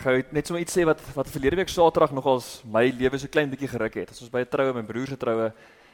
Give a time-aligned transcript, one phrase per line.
[0.00, 3.50] gou net sommer iets sê wat wat verlede week Saterdag nogals my lewe so klein
[3.52, 4.12] bietjie geruk het.
[4.14, 5.52] Ons was by 'n troue, my broer se troue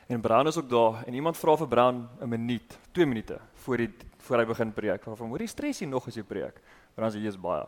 [0.08, 3.76] en Brown is ook daar en iemand vra vir Brown 'n minuut, 2 minute voor
[3.76, 5.02] die voor hy begin preek.
[5.02, 6.60] Van hoor jy stres jy nog as jy preek?
[6.94, 7.66] Brown sê jy's baie.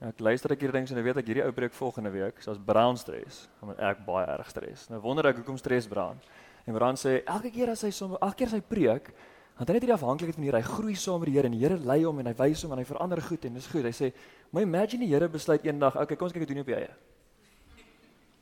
[0.00, 2.42] Ja, ek luister ek hierdie ding so nou weet ek hierdie ou preek volgende week,
[2.42, 4.90] so as Brown stres, dan ek baie erg stres.
[4.90, 6.20] Nou wonder ek hoekom stres Brown.
[6.66, 9.12] En Brown sê elke keer as hy sommer elke keer as hy preek,
[9.56, 10.60] Want hy het hierdie afhanklikheid van die Here.
[10.60, 12.74] Hy groei saam met die Here en die Here lei hom en hy wys hom
[12.76, 13.84] en hy verander goed en dis goed.
[13.84, 14.12] Hy sê,
[14.52, 16.90] "Maar imagine die Here besluit eendag, okay, kom ons kyk wat doen jy op eie."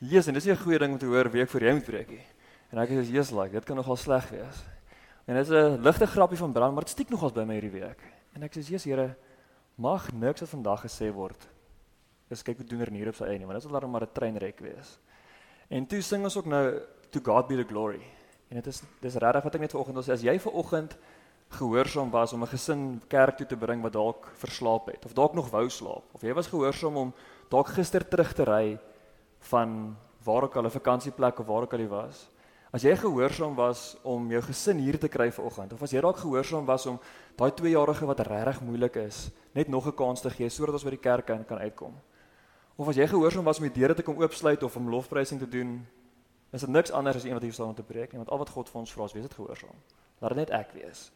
[0.01, 2.09] Jesus, en dis nie 'n goeie ding om te hoor week voor jy moet preek
[2.11, 2.27] nie.
[2.73, 4.65] En ek sê, "Jesus, like, dit kan nogal sleg wees."
[5.27, 7.81] En dit is 'n ligte grappie van Brand, maar dit stiek nogals by my hierdie
[7.81, 8.01] week.
[8.35, 9.17] En ek sê, "Jesus, Here,
[9.77, 11.49] mag niks wat vandag gesê word
[12.31, 14.03] is kyk hoe doen er hier op sy eie nie, want dit sal dan maar
[14.03, 14.99] 'n treinrek wees."
[15.71, 18.03] En toe sing ons ook nou to God be the glory.
[18.55, 20.93] En dit is dis regtig wat ek net vanoggend sê as jy vanoggend
[21.57, 25.35] gehoorsaam was om 'n gesin kerk toe te bring wat dalk verslaap het of dalk
[25.35, 27.15] nog wou slaap of jy was gehoorsaam om
[27.51, 28.79] dalk gister terug te ry
[29.51, 32.31] van waar ook al 'n vakansieplek of waar ook al jy was.
[32.71, 36.17] As jy gehoorsaam was om jou gesin hier te kry vanoggend of as jy dalk
[36.17, 37.01] gehoorsaam was om
[37.37, 40.91] daai 2-jarige wat regtig moeilik is, net nog 'n kans te gee sodat ons by
[40.91, 41.95] die kerk kan kan uitkom.
[42.77, 45.49] Of as jy gehoorsaam was om die deure te kom oopsluit of om lofprysing te
[45.49, 45.87] doen,
[46.55, 48.39] is dit niks anders as een wat hier staan om te preek nie, want al
[48.39, 49.79] wat God vir ons vra is wees dit gehoorsaam.
[50.23, 51.11] Laat dit net ek wees.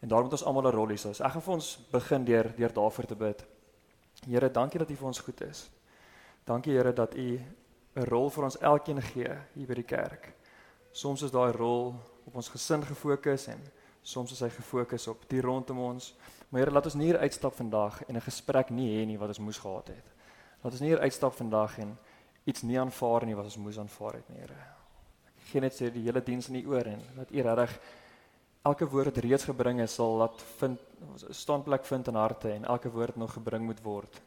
[0.00, 0.96] En daarom moet ons almal 'n rol hê.
[0.96, 3.44] So ek gaan vir ons begin deur deur daarvoor te bid.
[4.26, 5.70] Here, dankie dat U vir ons goed is.
[6.44, 7.40] Dankie Here dat U
[7.96, 10.32] 'n rol vir ons elkeen gee hier by die kerk.
[10.92, 11.94] Soms is daai rol
[12.26, 13.60] op ons gesin gefokus en
[14.02, 16.14] soms is hy gefokus op die rondom ons.
[16.48, 19.28] Maar Here, laat ons nie hier uitstap vandag en 'n gesprek nie hê nie wat
[19.28, 20.04] ons moes gehad het.
[20.62, 21.98] Laat ons nie hier uitstap vandag en
[22.44, 24.79] iets nie aanvaar nie wat ons moes aanvaar het nie, Here.
[25.50, 27.72] Ek gee net sê die hele diens in U oor en dat U regtig
[28.70, 30.78] elke woord wat reeds gebring is sal laat vind
[31.34, 34.20] standplek vind in harte en elke woord nog gebring moet word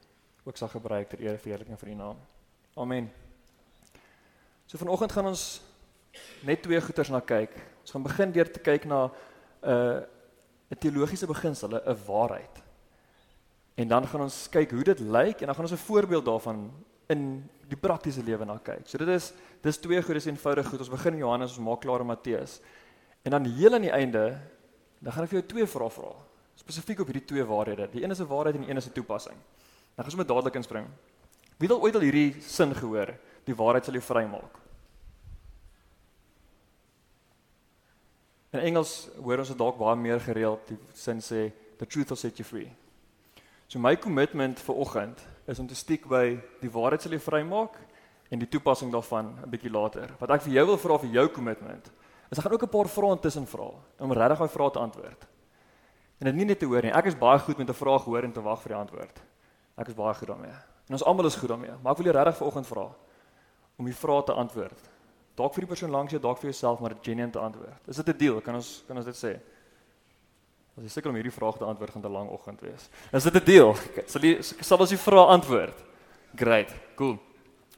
[0.43, 2.19] ook sal gebruik ter ere verheerliking van U naam.
[2.75, 3.07] Amen.
[4.67, 5.61] So vanoggend gaan ons
[6.43, 7.55] net twee goeters na kyk.
[7.85, 9.11] Ons gaan begin deur te kyk na 'n
[9.63, 10.01] uh,
[10.75, 12.63] 'n teologiese beginsel, 'n waarheid.
[13.79, 16.67] En dan gaan ons kyk hoe dit lyk en dan gaan ons 'n voorbeeld daarvan
[17.13, 17.23] in
[17.69, 18.85] die praktiese lewe na kyk.
[18.89, 19.31] So dit is
[19.63, 20.81] dis twee goed, dis eenvoudig goed.
[20.83, 22.59] Ons begin in Johannes, ons maak klaar in Matteus.
[23.23, 24.25] En dan heel aan die einde,
[24.99, 26.11] dan gaan ek vir jou twee vrae vra,
[26.59, 27.87] spesifiek op hierdie twee waarhede.
[27.93, 29.37] Die een is 'n waarheid en die een is 'n toepassing.
[29.95, 30.87] Dan gaan ons met dadelik inspring.
[31.57, 33.13] Wie het al ooit al hierdie sin gehoor?
[33.45, 34.59] Die waarheid sal jou vrymaak.
[38.51, 42.17] In Engels hoor ons dit dalk baie meer gereeld, die sin sê the truth will
[42.17, 42.69] set you free.
[43.67, 47.75] So my kommitment vir oggend is om te stiek by die waarheid sal jou vrymaak
[48.31, 50.13] en die toepassing daarvan 'n bietjie later.
[50.19, 51.91] Wat ek vir jou wil vra vir jou kommitment
[52.31, 55.27] is ek gaan ook 'n paar vrae intussen vra om regtig daai vrae te antwoord.
[56.19, 56.91] En dit nie net te hoor nie.
[56.91, 59.21] Ek is baie goed met 'n vraag hoor en te wag vir die antwoord.
[59.77, 60.55] Ek is baie goed daarmee.
[60.87, 61.73] En ons almal is goed daarmee.
[61.81, 62.89] Maar ek wil jou regtig vanoggend vra
[63.77, 64.89] om die vrae te antwoord.
[65.35, 67.87] Dalk vir die persoon langs jou, dalk vir jouself, maar dit genuen te antwoord.
[67.87, 68.41] Is dit 'n deal?
[68.41, 69.39] Kan ons kan ons dit sê?
[70.73, 72.89] As jy seker om hierdie vraag te antwoord gaan 'n lang oggend wees.
[73.13, 73.75] Is dit 'n deal?
[74.07, 75.77] Sal jy sal ons die vrae antwoord?
[76.35, 76.73] Great.
[76.95, 77.19] Cool.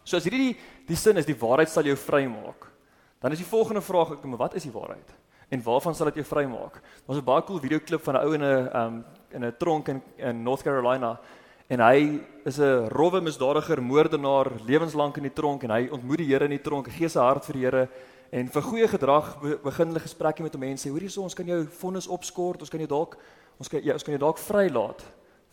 [0.04, 0.58] So as hierdie die,
[0.88, 2.72] die sin is die waarheid sal jou vrymaak.
[3.20, 5.12] Dan is die volgende vraag ek, maar wat is die waarheid?
[5.50, 6.82] En waarvan sal dit jou vrymaak?
[7.06, 10.02] Daar's 'n baie cool videoklip van 'n ou in 'n um in 'n tronk in
[10.18, 11.20] in North Carolina
[11.68, 16.28] en hy is 'n rowwe misdadiger, moordenaar, lewenslank in die tronk en hy ontmoet die
[16.28, 17.90] Here in die tronk, gee sy hart vir die Here
[18.32, 20.90] en vir goeie gedrag be begin hulle gesprekke met mense.
[20.90, 23.18] Hoorie so, ons kan jou vonnis opskort, ons kan jou dalk
[23.60, 25.04] ons kan ja, ons kan jou dalk vrylaat.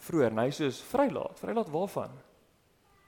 [0.03, 1.39] Vroeër, hy sê vrylaat.
[1.39, 2.17] Vrylaat waarvan?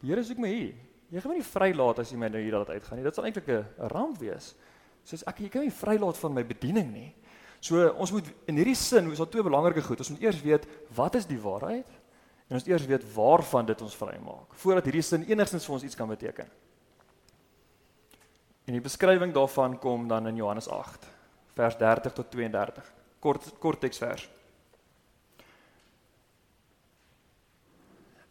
[0.00, 0.74] Die Here soek my hier.
[1.10, 3.06] Jy gaan my nie vrylaat as jy my nou hier laat uitgaan nie.
[3.06, 4.54] Dit sal eintlik 'n ramp wees.
[5.04, 7.14] Soos ek jy kan my vrylaat van my bediening nie.
[7.60, 9.98] So ons moet in hierdie sin, ons het twee belangrike goed.
[9.98, 11.88] Ons moet eers weet wat is die waarheid
[12.48, 15.96] en ons eers weet waarvan dit ons vrymaak voordat hierdie sin enigstens vir ons iets
[15.96, 16.48] kan beteken.
[18.64, 21.10] En die beskrywing daarvan kom dan in Johannes 8
[21.54, 22.92] vers 30 tot 32.
[23.20, 24.24] Kort kort teksvers.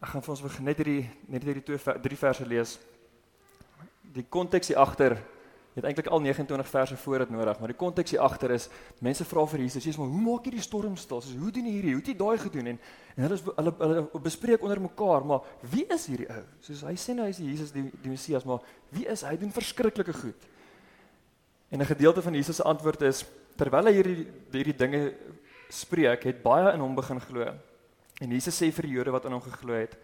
[0.03, 2.75] Ek gaan vir ons net hierdie net hierdie twee drie verse lees.
[4.13, 5.15] Die konteks hier agter
[5.73, 8.67] Jy het eintlik al 29 verse voor dit nodig, maar die konteks hier agter is
[9.01, 11.21] mense vra vir Jesus, Jesus, maar hoe maak jy die storm stil?
[11.25, 11.93] Soos hoe doen jy hierdie?
[11.95, 12.67] Hoe het jy daai gedoen?
[12.73, 12.81] En
[13.13, 16.43] en hulle is, hulle hulle bespreek onder mekaar, maar wie is hierdie ou?
[16.65, 18.61] Soos hy sê nou hy is Jesus die die Messias, maar
[18.93, 19.33] wie is hy?
[19.33, 20.45] Hy doen verskriklike goed.
[21.73, 23.25] En 'n gedeelte van Jesus se antwoord is
[23.57, 25.13] terwyl hy hierdie hierdie dinge
[25.69, 27.49] spreek, het baie in hom begin glo.
[28.21, 29.97] En Jesus sê vir die Jode wat aan hom geglo het: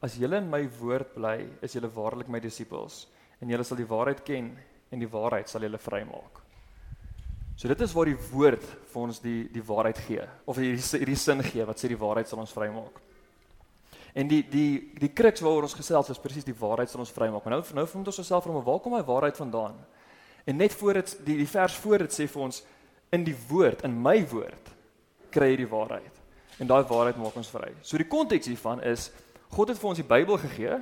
[0.00, 3.08] As julle in my woord bly, is julle waarlik my disippels
[3.40, 4.56] en julle sal die waarheid ken
[4.96, 6.42] en die waarheid sal julle vrymaak.
[7.56, 11.18] So dit is waar die woord vir ons die die waarheid gee of hierdie hierdie
[11.20, 13.00] sin gee wat sê die waarheid sal ons vrymaak.
[14.16, 17.44] En die die die kruks waaroor ons gesels is presies die waarheid sal ons vrymaak.
[17.44, 19.76] Maar nou nou vind ons osself van waar kom hy waarheid vandaan?
[20.46, 22.62] En net voor dit die die vers voor dit sê vir ons
[23.12, 24.72] in die woord, in my woord
[25.32, 26.20] kry jy die waarheid.
[26.60, 27.72] En daai waarheid maak ons vry.
[27.82, 29.10] So die konteks hiervan is
[29.52, 30.76] God het vir ons die Bybel gegee.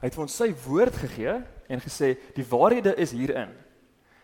[0.00, 3.52] Hy het vir ons sy woord gegee en gesê die waarhede is hierin.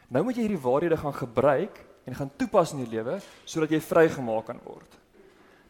[0.08, 3.80] Nou moet jy hierdie waarhede gaan gebruik en gaan toepas in jou lewe sodat jy
[3.80, 4.98] vrygemaak kan word.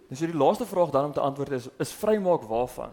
[0.08, 2.92] Dis so die laaste vraag dan om te antwoord is is vrymaak waarvan?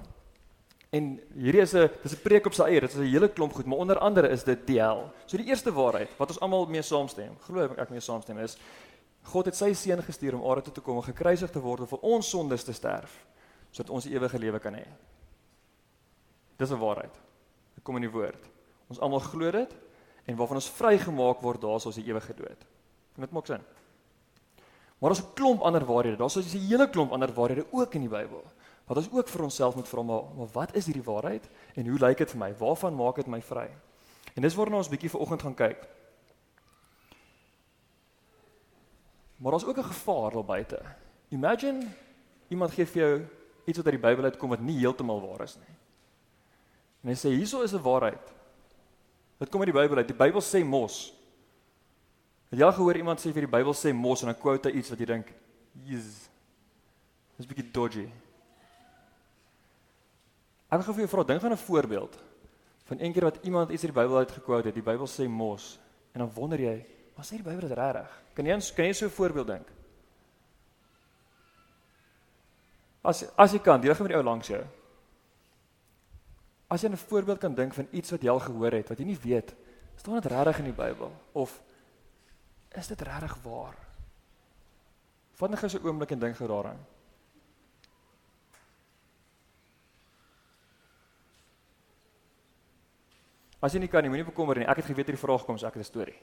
[0.89, 3.53] En hierdie is 'n dis 'n preek op sy eie, dit is 'n hele klomp
[3.53, 5.11] goed, maar onder andere is dit die hel.
[5.25, 8.57] So die eerste waarheid wat ons almal mee saamstem, glo ek mee saamstem is
[9.23, 11.87] God het sy seun gestuur om aarde toe te kom en gekruisig te word om
[11.87, 13.25] vir ons sondes te sterf
[13.71, 14.85] sodat ons ewige lewe kan hê.
[16.57, 17.13] Dis 'n waarheid.
[17.75, 18.58] Dit kom in die woord.
[18.89, 19.75] Ons almal glo dit
[20.25, 22.65] en waarvan ons vrygemaak word daar's ons die ewige dood.
[23.15, 23.62] En dit maak sin.
[25.00, 26.18] Maar daar's 'n klomp ander waarhede.
[26.18, 28.44] Daar's 'n hele klomp ander waarhede ook in die Bybel.
[28.86, 32.00] Wat ons ook vir onsself moet vra, maar, maar wat is hierdie waarheid en hoe
[32.00, 32.53] lyk dit vir my?
[32.57, 33.69] Waarvan maak dit my vry?
[34.36, 35.88] En dis waarna ons bietjie vanoggend gaan kyk.
[39.38, 40.81] Maar daar's ook 'n gevaar daar buite.
[41.30, 41.88] Imagine
[42.47, 43.25] iemand gee vir jou
[43.65, 45.75] iets wat uit die Bybel uitkom wat nie heeltemal waar is nie.
[47.03, 48.38] En hy sê hierso is 'n waarheid.
[49.39, 50.07] Dit kom uit die Bybel uit.
[50.07, 51.13] Die Bybel sê mos.
[52.50, 54.81] Het jy al gehoor iemand sê vir die Bybel sê mos en dan quote hy
[54.81, 55.31] iets wat jy dink,
[55.86, 56.27] "Jesus."
[57.38, 58.09] Dis 'n bietjie dodgy.
[60.69, 62.19] Ek gaan vir jou vra, dink aan 'n voorbeeld
[62.83, 64.74] van een keer wat iemand iets uit die Bybel uitgekwout het.
[64.74, 65.80] Die Bybel sê mos
[66.13, 69.06] en dan wonder jy, "Wat sê die Bybel dit regtig?" Kan jy kan jy so
[69.06, 69.68] 'n voorbeeld dink?
[73.03, 74.63] As as jy kan, deel gou met die ou langs jou.
[76.69, 79.06] As jy 'n voorbeeld kan dink van iets wat jy al gehoor het wat jy
[79.06, 79.56] nie weet,
[79.95, 81.62] staan dit regtig in die Bybel of
[82.69, 83.75] is dit regtig waar?
[85.39, 86.80] Gou so 'n oomblik en dink gou daaraan.
[93.60, 94.68] As jy nie kan nie, moenie bekommer nie.
[94.68, 96.19] Ek het geweet hierdie vraag kom, so ek het 'n storie.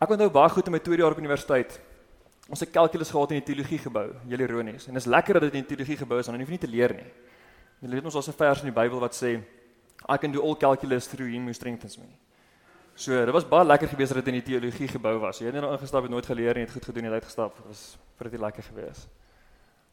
[0.00, 1.80] Ek onthou baie goed in my tweede jaar op universiteit.
[2.48, 4.88] Ons het kalkulus gehad in die teologie gebou, julle ironies.
[4.88, 6.58] En dit is lekker dat dit in die teologie gebou is, dan hoef jy nie
[6.58, 7.12] te leer nie.
[7.80, 9.40] Jy weet ons daar's 'n vers in die Bybel wat sê
[10.08, 12.08] I can do all calculus through him who strengthens me.
[12.94, 15.38] So, dit was baie lekker geweest dat dit in die teologie gebou was.
[15.38, 17.56] Jy het net nou ingestap het nooit geleer nie, het goed gedoen, het uitgestap.
[17.56, 19.08] Dit was pretty lekker geweest.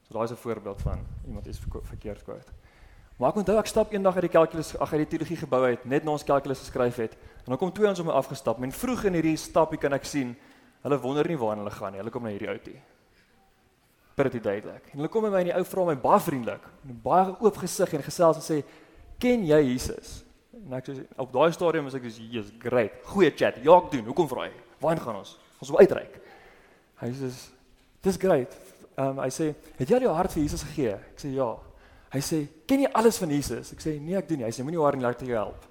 [0.07, 2.51] So daai is 'n voorbeeld van iemand iets verkeerd quote.
[3.17, 5.85] Maar ek onthou ek stap eendag uit die kalkulus ag uit die teologie gebou uit,
[5.85, 7.13] net na ons kalkulus geskryf het.
[7.13, 8.61] En dan kom twee ons om my afgestap.
[8.61, 10.35] En vroeg in hierdie stapie kan ek sien
[10.81, 11.99] hulle wonder nie waar hulle gaan nie.
[11.99, 12.59] Hulle kom na hierdie ou
[14.17, 14.89] toe pretty duidelik.
[14.91, 17.57] En hulle kom by my en die ou vra my baie vriendelik en baie oop
[17.61, 18.63] gesig en gesels en sê,
[19.19, 20.23] "Ken jy Jesus?"
[20.65, 22.91] En ek sê op daai stadium is ek dis Jesus, great.
[23.03, 23.55] Goeie chat.
[23.63, 24.05] Ja, ek doen.
[24.05, 24.53] Hoekom vra jy?
[24.79, 25.37] Waarheen gaan ons?
[25.59, 26.19] Ons wil uitreik.
[26.95, 27.49] Hy sê,
[28.01, 28.57] "Dis great."
[28.97, 31.57] Ehm um, hy sê, "Het jy jou hart vir Jesus gegee?" Ek sê, "Ja."
[32.11, 34.63] Hy sê, "Ken jy alles van Jesus?" Ek sê, "Nee, ek doen nie." Hy sê,
[34.63, 35.65] "Moenie worry laat jou help."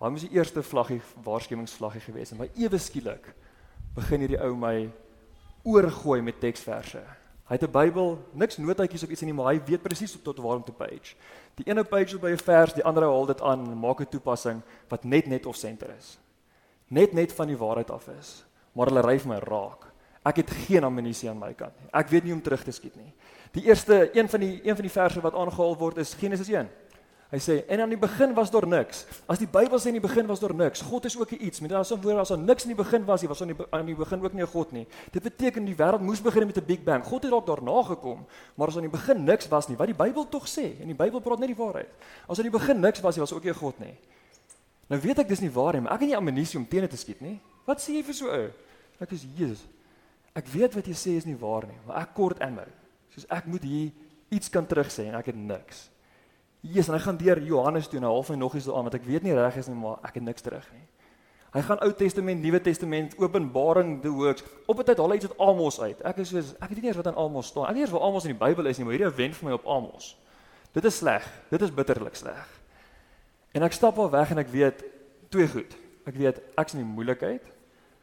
[0.00, 3.34] Hy moes die eerste vlaggie waarskuwingsvlaggie gewees het, maar ewe skielik
[3.94, 4.90] begin hierdie ou my
[5.64, 7.02] oorgooi met teksverse.
[7.48, 10.56] Hy het 'n Bybel, niks notaatjies of iets nie, maar hy weet presies tot waar
[10.56, 11.16] om te page.
[11.54, 14.08] Die ene page is by 'n vers, die ander haal dit aan en maak 'n
[14.08, 16.18] toepassing wat net net of center is.
[16.88, 19.88] Net net van die waarheid af is, maar hulle ry vir my raak.
[20.24, 21.88] Ek het geen ammunisie aan my kant nie.
[21.92, 23.12] Ek weet nie om terug te skiet nie.
[23.52, 26.68] Die eerste een van die een van die verse wat aangehaal word is Genesis 1.
[27.28, 29.02] Hy sê en aan die begin was daar niks.
[29.28, 31.60] As die Bybel sê in die begin was daar niks, God is ook iets.
[31.60, 33.90] Met ander woorde as daar niks in die begin was, nie was aan die aan
[33.90, 34.86] die begin ook nie 'n God nie.
[35.12, 37.04] Dit beteken die wêreld moes begin met 'n Big Bang.
[37.04, 39.94] God het dalk daarna gekom, maar as aan die begin niks was nie, wat die
[39.94, 41.88] Bybel tog sê, en die Bybel praat net die waarheid.
[42.26, 43.94] As aan die begin niks was, nie was ook nie 'n God nie.
[44.88, 46.96] Nou weet ek dis nie waar nie, maar ek het nie ammunisie om teen te
[46.96, 47.40] skiet nie.
[47.66, 48.50] Wat sê jy vir so 'n ou?
[49.00, 49.66] Ek is Jesus.
[50.34, 52.64] Ek weet wat jy sê is nie waar nie, maar ek kort ammo.
[53.14, 53.90] Soos ek moet hier
[54.30, 55.90] iets kan terugsê en ek het niks.
[56.60, 58.94] Jesus, en hy gaan deur Johannes toe en half en nog iets so aan wat
[58.98, 60.86] ek weet nie reg is nie, maar ek het niks terug nie.
[61.54, 64.44] Hy gaan Ou Testament, Nuwe Testament, Openbaring, die Hoeks.
[64.66, 66.00] Op 'n tyd haal hy iets uit Amos uit.
[66.04, 67.64] Ek is soos ek weet nie eers wat in Amos staan.
[67.64, 69.54] Ek weet eers waar Amos in die Bybel is nie, maar hierdie wend vir my
[69.54, 70.18] op Amos.
[70.72, 71.24] Dit is sleg.
[71.50, 72.46] Dit is bitterlik sleg.
[73.52, 74.84] En ek stap al weg en ek weet
[75.30, 75.76] twee goed.
[76.04, 77.42] Ek weet ek's in die moeilikheid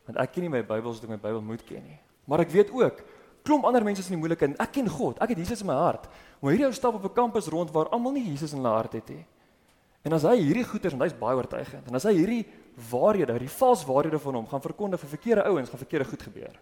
[0.05, 1.99] want ek ken nie my Bybel soos ek my Bybel moet ken nie.
[2.25, 3.01] Maar ek weet ook
[3.45, 4.57] klomp ander mense is in die moeilikheid.
[4.61, 5.21] Ek ken God.
[5.23, 6.09] Ek het Jesus in my hart.
[6.41, 8.93] Maar hierdie ou stap op 'n kampus rond waar almal nie Jesus in hulle hart
[8.93, 9.25] het nie.
[10.05, 12.45] En as hy hierdie goeters en hy's baie oortuigend en as hy hierdie
[12.91, 16.59] waarhede, hierdie vals waarhede van hom gaan verkondig vir verkeerde ouens, gaan verkeerde goed gebeur.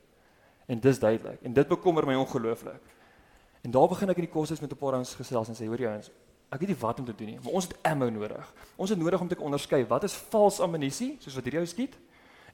[0.71, 2.79] En dis duidelik en dit bekommer my ongelooflik.
[3.63, 5.79] En daar begin ek in die koshuis met 'n paar ouens gesels en sê hoor
[5.79, 6.11] jy ouens,
[6.51, 8.53] ek weet nie wat om te doen nie, maar ons het ammo nodig.
[8.75, 11.97] Ons het nodig om te onderskei wat is vals ammunisie, soos wat hierdie ou skiet,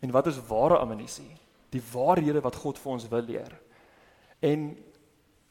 [0.02, 1.38] en wat is ware ammunisie?
[1.70, 3.60] Die waarhede wat God vir ons wil leer.
[4.40, 4.70] En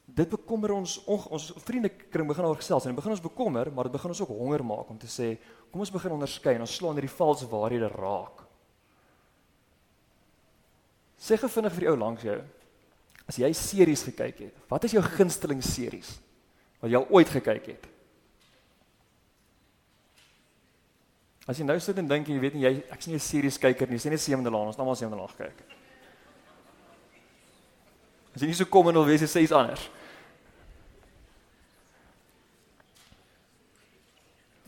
[0.09, 3.88] dit bekommer ons ons, ons vriende kring begin oor gesels en begin ons bekommer, maar
[3.88, 5.35] dit begin ons ook honger maak om te sê,
[5.71, 8.45] kom ons begin onderskei en ons slaan hierdie valse waarhede raak.
[11.18, 12.38] Sê gefvinnig vir die ou langs jou.
[13.28, 16.16] As jy series gekyk het, wat is jou gunsteling series
[16.78, 17.88] wat jy al ooit gekyk het?
[21.49, 23.88] As jy nou sit en dink jy weet nie jy ek's nie 'n series kyker
[23.88, 25.78] nie, sê net Sewende Laan, ons het almal Sewende Laan gekyk.
[28.35, 29.89] As jy nie so kom en wil wees, sê iets anders.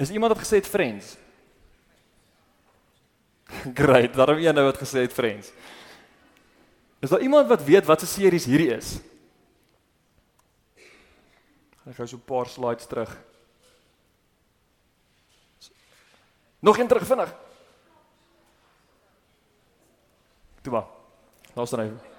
[0.01, 1.17] Is iemand wat gesê het Friends?
[3.81, 5.53] Great, daarom een nou wat gesê het Friends.
[7.01, 8.99] Is daar iemand wat weet wat se series hierdie is?
[11.85, 13.11] Ek gou so 'n paar slides terug.
[16.61, 17.35] Nog een terug vinnig.
[20.63, 20.87] Toe maar.
[21.55, 22.10] Los dan even.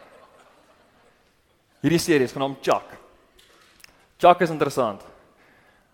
[1.81, 2.91] Hierdie serie is genaamd Chuck.
[4.21, 5.01] Chuck is interessant.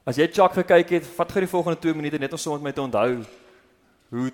[0.03, 2.75] As jy Chuck gekyk het, vat gou die volgende 2 minute net om sommer met
[2.75, 3.21] te onthou
[4.11, 4.31] hoe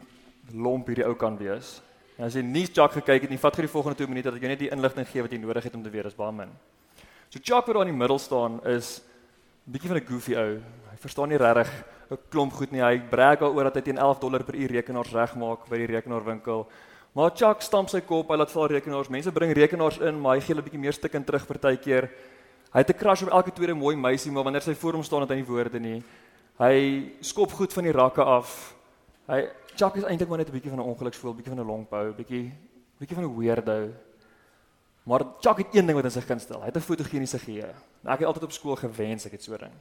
[0.50, 1.76] lomp hierdie ou kan wees.
[2.18, 4.40] En as jy nie Chuck gekyk het nie, vat gou die volgende 2 minute dat
[4.40, 6.34] ek jou net die inligting gee wat jy nodig het om te weet, is baie
[6.34, 6.56] min.
[7.30, 8.96] So Chuck wat daar in die middel staan is
[9.70, 10.58] bietjie van 'n goofy ou.
[10.90, 11.70] Hy verstaan nie regtig
[12.10, 12.82] 'n klomp goed nie.
[12.82, 16.66] Hy brag daaroor dat hy teen 11 dollar per uur rekenaars regmaak by die rekenaarwinkel.
[17.14, 19.10] Maar Chuck stamp sy kop, hy laat val rekenaars.
[19.14, 22.10] Mense bring rekenaars in, maar hy gee hulle 'n bietjie meer stukkend terug partykeer.
[22.74, 25.22] Hy het 'n crush op elke tweede mooi meisie, maar wanneer sy voor hom staan
[25.22, 26.04] het hy nie woorde nie.
[26.58, 28.76] Hy skop goed van die rakke af.
[29.28, 32.14] Hy Chuck is eintlik maar net 'n bietjie van 'n ongeluksvoel, bietjie van 'n longbou,
[32.14, 32.52] bietjie
[33.00, 33.92] bietjie van 'n weirdo.
[35.04, 36.60] Maar Chuck het een ding wat in sy gunstel.
[36.60, 37.74] Hy het 'n fotogeniese geheue.
[38.06, 39.74] Ek het altyd op skool gewens ek het so 'n ding.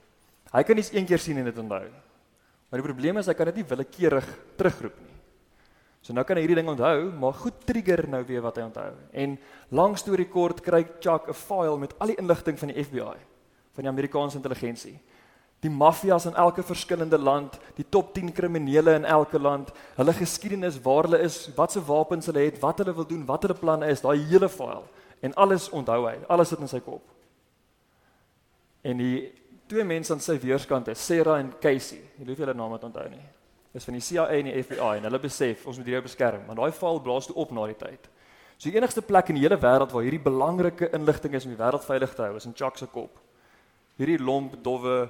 [0.52, 1.88] Hy kan iets een keer sien en dit onthou.
[2.68, 5.11] Maar die probleem is hy kan dit nie willekeurig terugroep nie.
[6.02, 8.90] So nou kan hy hierdie ding onthou, maar goed trigger nou weer wat hy onthou.
[9.12, 9.38] En
[9.70, 13.16] lank storie kort kry Chuck 'n file met al die inligting van die FBI,
[13.74, 14.98] van die Amerikaanse intelligensie
[15.62, 20.80] die maffias in elke verskillende land, die top 10 kriminele in elke land, hulle geskiedenis,
[20.82, 23.90] waar hulle is, wat se wapens hulle het, wat hulle wil doen, wat hulle planne
[23.92, 24.82] is, daai hele file
[25.22, 27.04] en alles onthou hy, alles sit in sy kop.
[28.82, 29.30] En die
[29.70, 32.00] twee mense aan sy weerskant is Sarah en Casey.
[32.18, 33.22] Jy hoef julle name te onthou nie.
[33.72, 36.60] Dis van die CIA en die FBI en hulle besef ons moet hierdie beskerm, want
[36.60, 38.08] daai file blaas toe op na die tyd.
[38.58, 41.60] So die enigste plek in die hele wêreld waar hierdie belangrike inligting is om die
[41.60, 43.16] wêreld veilig te hou, is in Chuck se kop.
[43.96, 45.08] Hierdie lomp, dowwe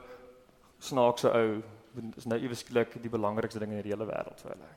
[0.83, 1.59] snaakse ou
[2.17, 4.71] is nou ewe skielik die belangrikste ding in die hele wêreld vir hulle.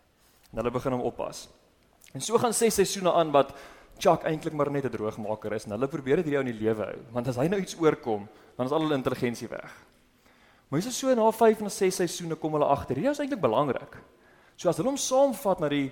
[0.52, 1.46] En hulle begin hom oppas.
[2.12, 3.54] En so gaan 6 seisoene aan wat
[4.02, 6.84] Chuck eintlik maar net 'n droogmaker is en hulle probeer dit hier in die lewe
[6.84, 8.28] hou, want as hy nou iets oorkom,
[8.58, 9.72] dan is al hulle intelligensie weg.
[10.76, 12.98] Maar hy's so na 5 en 6 seisoene kom hulle agter.
[13.00, 13.94] Hierdie is eintlik belangrik.
[14.60, 15.86] So as hulle hom saamvat na die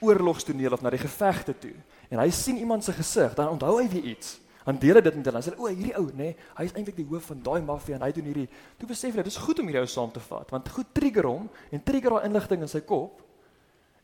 [0.00, 1.74] oorlogstoneel of na die gevegte toe
[2.08, 4.38] en hy sien iemand se gesig, dan onthou hy weer iets.
[4.64, 5.42] Dan deel hy dit met hulle.
[5.42, 7.98] Hulle sê o, hierdie ou, nê, nee, hy is eintlik die hoof van daai maffia
[7.98, 8.46] en hy doen hierdie.
[8.80, 11.50] Toe besef hulle, dis goed om hierdie ou saam te vat, want goed trigger hom
[11.68, 13.20] en trigger daai inligting in sy kop.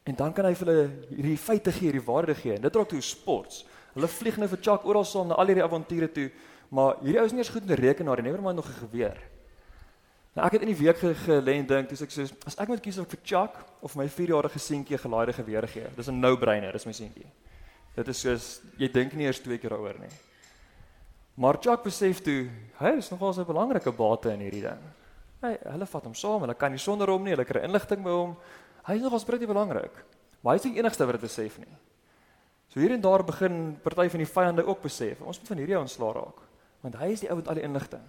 [0.05, 2.59] En dan kan hy vir hulle hierdie feite gee, hierdie waarde gee.
[2.61, 3.65] En dit raak toe sports.
[3.97, 6.29] Hulle vlieg nou vir Chuck oral saam na al hierdie avonture toe,
[6.77, 9.17] maar hierdie ou is nie eens goed in rekenaar nie, never mind nog 'n geweer.
[10.37, 12.83] Nou ek het in die week gelê en dink, dis ek sê as ek moet
[12.85, 15.89] kies of vir Chuck of my 4-jarige seentjie 'n gelaaide geweer gee.
[15.97, 17.25] Dis 'n no-brainer, dis my seentjie.
[17.97, 20.13] Dit is soos jy dink nie eers twee keer daaroor nie.
[21.37, 24.83] Maar Chuck besef toe, hy is nogal 'n belangrike bate in hierdie ding.
[25.41, 28.11] Hy hulle vat hom saam, hulle kan nie sonder hom nie, hulle kry inligting by
[28.11, 28.37] hom.
[28.85, 30.05] Hy is nogal baie belangrik.
[30.43, 31.77] Maar hy is nie die enigste wat dit besef nie.
[32.69, 35.79] So hier en daar begin party van die vyande ook besef, ons moet van hierdie
[35.79, 36.41] ontslaa raak,
[36.83, 38.05] want hy is die ou met al die inligting.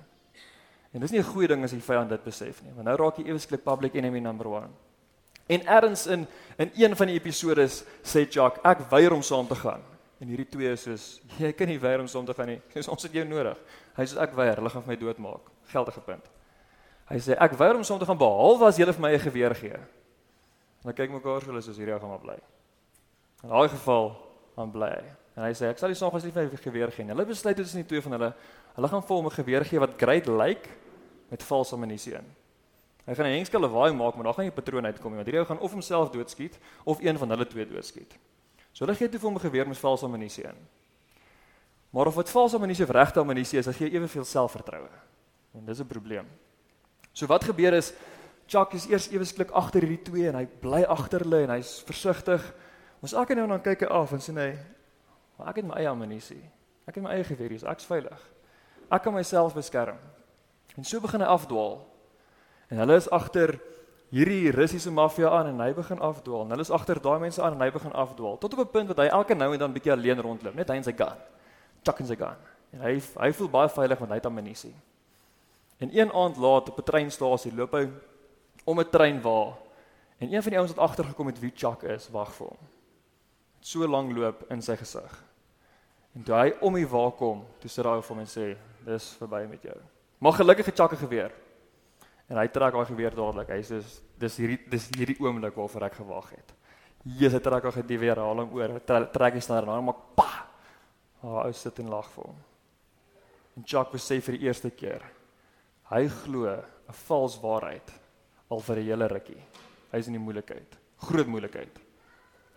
[0.93, 3.17] En dis nie 'n goeie ding as die vyand dit besef nie, want nou raak
[3.17, 4.69] hy ewesklik public enemy number 1.
[5.47, 6.27] En erns in
[6.57, 7.67] in een van die episode
[8.03, 9.81] sê Chuck, ek weier om saam te gaan.
[10.19, 12.61] En hierdie twee is soos jy kan nie weier om saam te gaan nie.
[12.73, 13.57] Dis ons het jou nodig.
[13.97, 15.51] Hy sê ek weier, hulle gaan vir my doodmaak.
[15.71, 16.31] Geldige punt.
[17.07, 19.55] Hy sê ek weier om saam te gaan behalwe as jy vir my 'n geweer
[19.55, 19.77] gee.
[20.81, 22.37] En dan kyk mekaar so hulle soos hierdie gaan maar bly.
[23.43, 24.11] In daai geval
[24.55, 25.05] dan bly hy.
[25.37, 27.05] En hy sê ek sal die saam gesien vir 'n geweer gee.
[27.05, 28.33] Hulle besluit dit is nie twee van hulle.
[28.77, 30.69] Hulle gaan vir hom 'n geweer gee wat great lyk like,
[31.29, 32.25] met valse ammunisie in.
[33.07, 35.27] Hy gaan 'n hengskelle waai maak, maar daar gaan nie 'n patroon uitkom nie, want
[35.27, 38.17] hierdie ou gaan of homself doodskiet of een van hulle twee doodskiet.
[38.71, 40.55] So hulle gee toe vir hom 'n geweer met valse ammunisie in.
[41.89, 44.89] Maar of dit valse ammunisie of regte ammunisie is, as jy eweveel selfvertroue.
[45.53, 46.27] En dis 'n probleem.
[47.13, 47.93] So wat gebeur is
[48.45, 52.53] Chuck is eers ewesklik agter hierdie twee en hy bly agter hulle en hy's versigtig.
[53.01, 54.57] Ons elke nou en dan kyk hy af en sê hy,
[55.37, 56.49] "Maar ek het my eie ammunisie.
[56.87, 58.36] Ek het my eie geweer ek's veilig.
[58.91, 59.97] Ek kan myself beskerm."
[60.77, 61.87] En so begin hy afdwaal.
[62.69, 63.59] En hulle is agter
[64.13, 66.45] hierdie Russiese maffia aan en hy begin afdwaal.
[66.45, 68.87] En hulle is agter daai mense aan en hy begin afdwaal tot op 'n punt
[68.87, 71.17] wat hy elke nou en dan bietjie alleen rondloop, net hy en sy gun.
[71.83, 72.37] Chuck en sy gun.
[72.73, 74.75] En hy hy voel baie veilig want hy het ammunisie.
[75.79, 77.89] En een aand laat op 'n treinstasie loop hy
[78.65, 79.57] om 'n trein waar
[80.19, 82.57] en een van die ouens wat agtergekom het wie Chuck is, wag vir hom.
[83.59, 85.23] So lank loop in sy gesig.
[86.15, 89.11] En toe hy om die waar kom, toe sit daai vir hom en sê, "Dis
[89.19, 89.75] verby met jou."
[90.23, 91.31] Maar gelukkig het Chuck 'n geweer.
[92.29, 93.49] En hy trek daai geweer dadelik.
[93.49, 93.83] Hy sê,
[94.17, 96.53] "Dis hierdie dis hierdie oomblik waarvoor ek gewag het."
[97.03, 100.15] Jesus het trek daai die weer haal hom oor, trek hy staan daar en maak
[100.15, 100.47] pa.
[101.21, 102.35] Haar ou sit en lag vir hom.
[103.57, 105.01] En Chuck besef vir die eerste keer
[105.89, 107.91] hy glo 'n vals waarheid
[108.49, 109.41] al vir 'n hele rukkie.
[109.91, 111.79] Hy's in die moeilikheid, groot moeilikheid.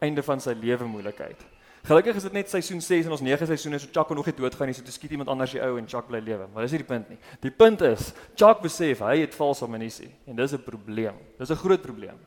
[0.00, 1.44] Einde van sy lewe moeilikheid.
[1.82, 4.34] Gelukkig is dit net seisoen 6 en ons 9 seisoene so Chuck kon nog nie
[4.36, 6.48] doodgaan nie, so toe skiet iemand anders die ou en Chuck bly lewe.
[6.52, 7.16] Maar dis nie die punt nie.
[7.40, 11.16] Die punt is Chuck besef hy het vals ammunisie en dis 'n probleem.
[11.38, 12.18] Dis 'n groot probleem.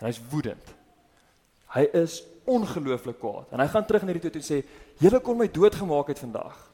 [0.00, 0.74] En hy's woedend.
[1.74, 4.64] Hy is ongelooflik kwaad en hy gaan terug na die toe en sê:
[4.98, 6.72] "Julle kon my doodgemaak het vandag."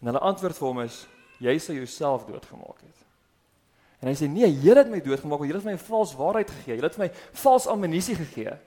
[0.00, 1.06] En hulle antwoord vir hom is:
[1.38, 2.98] "Jy sou jouself doodgemaak het."
[4.00, 6.50] En hy sê: "Nee, Here het my doodgemaak, want Here het my 'n vals waarheid
[6.50, 6.76] gegee.
[6.76, 8.58] Jy het my vals ammunisie gegee."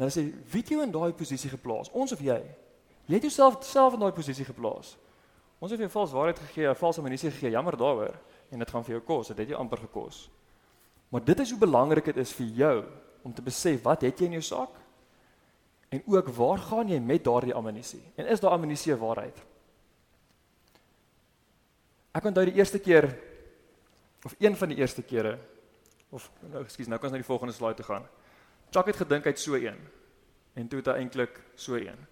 [0.00, 1.90] En hulle sê: "Wie het jou in daai posisie geplaas?
[1.92, 2.40] Ons of jy?"
[3.10, 4.94] Jy het jouself self in daai posisie geplaas.
[5.60, 7.50] Ons het jou vals waarheid gegee, 'n vals ammunisie gegee.
[7.50, 8.14] Jammer daaroor.
[8.50, 9.28] En dit gaan vir jou kos.
[9.28, 10.30] Dit het jou amper gekos.
[11.08, 12.84] Maar dit is hoe belangrik dit is vir jou
[13.22, 14.70] om te besef wat het jy in jou sak?
[15.88, 18.02] En ook waar gaan jy met daardie ammunisie?
[18.14, 19.36] En is daai ammunisie 'n waarheid?
[22.12, 23.18] Ek onthou die eerste keer
[24.24, 25.38] of een van die eerste kere
[26.10, 28.06] of nou ekskuus nou kan ons na die volgende slide toe gaan.
[28.70, 29.78] Chuck het gedink hy't so een
[30.54, 32.06] en toe het hy eintlik so een.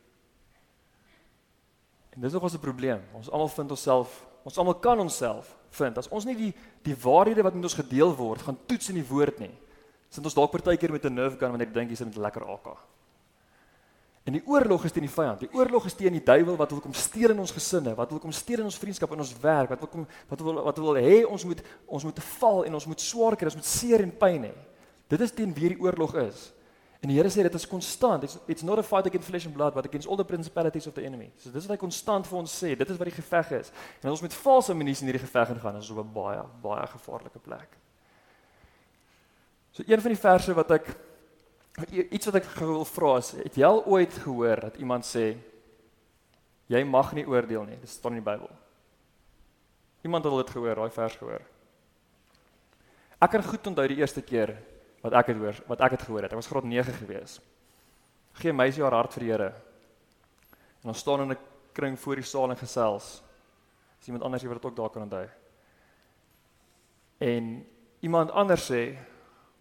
[2.14, 3.02] En dis nog 'n probleem.
[3.12, 5.98] Ons almal vind onsself, ons almal kan onsself vind.
[5.98, 9.08] As ons nie die die waarhede wat met ons gedeel word, gaan toets in die
[9.08, 9.54] woord nie.
[10.08, 12.78] Sit ons dalk partykeer met 'n nerve gun wanneer jy dink met 'n lekker AK.
[14.28, 15.40] En die oorlog is teen die vyand.
[15.40, 18.18] Die oorlog is teen die duiwel wat wil kom steel in ons gesinne, wat wil
[18.18, 20.94] kom steel in ons vriendskap en ons werk, wat wil kom wat wil wat wil
[20.94, 24.12] hê ons moet ons moet val en ons moet swaar kry, ons moet seer en
[24.12, 24.54] pyn hê.
[25.08, 26.52] Dit is teen wie die oorlog is.
[26.98, 28.24] En die Here sê dit is konstant.
[28.26, 30.94] It's, it's not a fight against flesh and blood, but against all the principalities of
[30.94, 31.30] the enemy.
[31.38, 32.72] So dis wat hy konstant vir ons sê.
[32.78, 33.70] Dit is wat die geveg is.
[34.00, 36.42] En as ons met valse ammunisie in hierdie geveg ingaan, is ons op 'n baie
[36.62, 37.76] baie gevaarlike plek.
[39.72, 40.96] So een van die verse wat ek
[42.10, 45.36] iets wat ek wil vra is, het jy al ooit gehoor dat iemand sê
[46.66, 47.78] jy mag nie oordeel nie.
[47.78, 48.50] Dit staan in die Bybel.
[50.02, 51.44] Iemand het dit gehoor, daai vers gehoor.
[53.18, 54.56] Ek kan goed onthou die eerste keer
[55.02, 56.32] wat ek het hoor, wat ek het gehoor het.
[56.32, 57.38] Ek was graad 9 gewees.
[58.38, 59.52] Gee meisie haar hart vir die Here.
[60.82, 61.38] En ons staan in 'n
[61.72, 63.22] kring voor die saal en gesels.
[64.00, 65.28] Is iemand anders hier wat dit ook daar kan onthou?
[67.18, 67.66] En
[68.00, 68.96] iemand anders sê,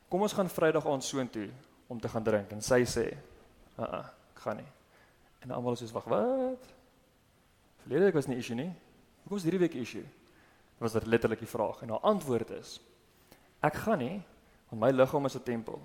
[0.10, 1.50] "Kom ons gaan Vrydag aand soontoe
[1.88, 3.18] om te gaan drink." En sy sê,
[3.80, 4.72] "Uh, uh ek gaan nie."
[5.40, 6.74] En almal is soos, "Wag, wat?"
[7.82, 8.74] Verlede week was nie issue nie.
[9.22, 10.06] Hoekom is hierdie week issue?
[10.78, 11.82] Was dit letterlik die vraag.
[11.82, 12.82] En haar antwoord is,
[13.62, 14.24] "Ek gaan nie
[14.70, 15.82] Want my liggaam is 'n tempel.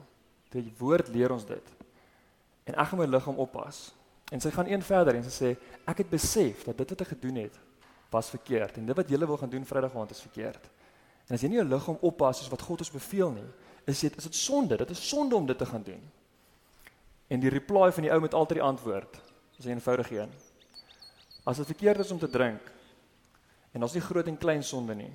[0.51, 1.67] Die woord leer ons dit.
[2.65, 3.95] En ek gaan my liggaam oppas.
[4.31, 7.09] En sy gaan een verder en sy sê ek het besef dat dit wat ek
[7.09, 7.59] gedoen het
[8.11, 10.71] was verkeerd en dit wat jy wil gaan doen Vrydag aand is verkeerd.
[11.29, 13.49] En as jy nie jou liggaam oppas soos wat God ons beveel nie,
[13.87, 14.77] is dit is dit sonde.
[14.77, 16.03] Dit is sonde om dit te gaan doen.
[17.29, 19.21] En die reply van die ou met altyd die antwoord
[19.59, 20.33] is 'n eenvoudige een.
[21.45, 22.61] As dit verkeerd is om te drink
[23.73, 25.13] en ons nie groot en klein sonde nie,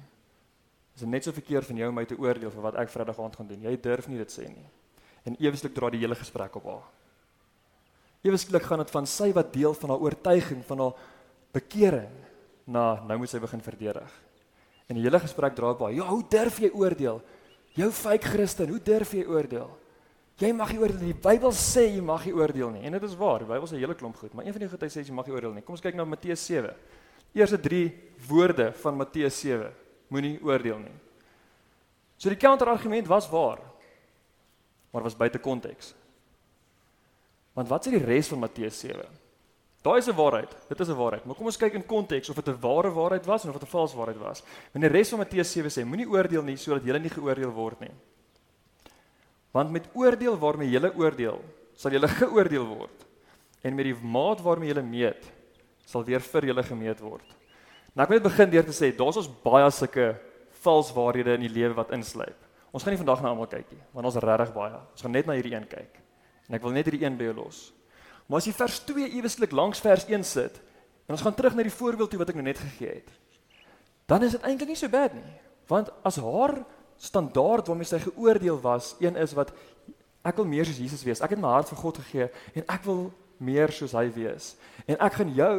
[0.98, 3.20] Is dit net so verkeerd van jou om my te oordeel vir wat ek Vrydag
[3.22, 3.66] aand gaan doen?
[3.68, 4.66] Jy durf nie dit sê nie.
[5.30, 6.88] En eweslik dra die hele gesprek op haar.
[8.26, 11.04] Eweslik gaan dit van sy wat deel van haar oortuiging van haar
[11.54, 12.18] bekering
[12.66, 14.18] na nou moet sy begin verdedig.
[14.90, 15.94] En die hele gesprek dra op haar.
[15.94, 17.22] Ja, hoe durf jy oordeel?
[17.78, 19.70] Jou fake Christen, hoe durf jy oordeel?
[20.42, 21.14] Jy mag nie oordeel nie.
[21.14, 22.88] Die Bybel sê jy mag nie oordeel nie.
[22.90, 23.46] En dit is waar.
[23.46, 25.14] Die Bybel sê 'n hele klomp goed, maar een van die goed hy sê jy
[25.14, 25.62] mag nie oordeel nie.
[25.62, 26.74] Kom ons kyk na Matteus 7.
[27.34, 27.94] Eerste 3
[28.28, 30.96] woorde van Matteus 7 moenie oordeel nie.
[32.18, 33.60] So die counterargument was waar.
[34.92, 35.94] Maar was buite konteks.
[37.54, 39.06] Want wat sê die res van Matteus 7?
[39.82, 40.52] Daai is 'n waarheid.
[40.68, 41.26] Dit is 'n waarheid.
[41.26, 43.70] Maar kom ons kyk in konteks of dit 'n ware waarheid was of of dit
[43.70, 44.44] 'n vals waarheid was.
[44.72, 47.80] Wanneer die res van Matteus 7 sê moenie oordeel nie sodat jy nie geoordeel word
[47.80, 47.92] nie.
[49.52, 51.44] Want met oordeel waarmee jy oordeel,
[51.76, 53.06] sal jy geoordeel word.
[53.62, 55.32] En met die maat waarmee jy meet,
[55.86, 57.37] sal weer vir julle gemeet word.
[57.96, 60.12] Nou ek wil begin deur te sê daar's ons baie sulke
[60.64, 62.38] vals waarhede in die lewe wat insluip.
[62.76, 64.80] Ons gaan nie vandag na almal kyk nie, want ons is regtig baie.
[64.94, 66.02] Ons gaan net na hierdie een kyk.
[66.48, 67.62] En ek wil net hierdie een by jou los.
[68.28, 70.60] Maar as jy vers 2 eweslik langs vers 1 sit
[71.08, 73.12] en ons gaan terug na die voorbeeld toe wat ek nou net gegee het.
[74.08, 75.36] Dan is dit eintlik nie so bad nie.
[75.72, 76.60] Want as haar
[77.00, 79.54] standaard waarmee sy geoordeel was, een is wat
[80.28, 81.24] ek wil meer soos Jesus wees.
[81.24, 83.08] Ek het my hart vir God gegee en ek wil
[83.40, 84.56] meer soos hy wees.
[84.88, 85.56] En ek gaan jou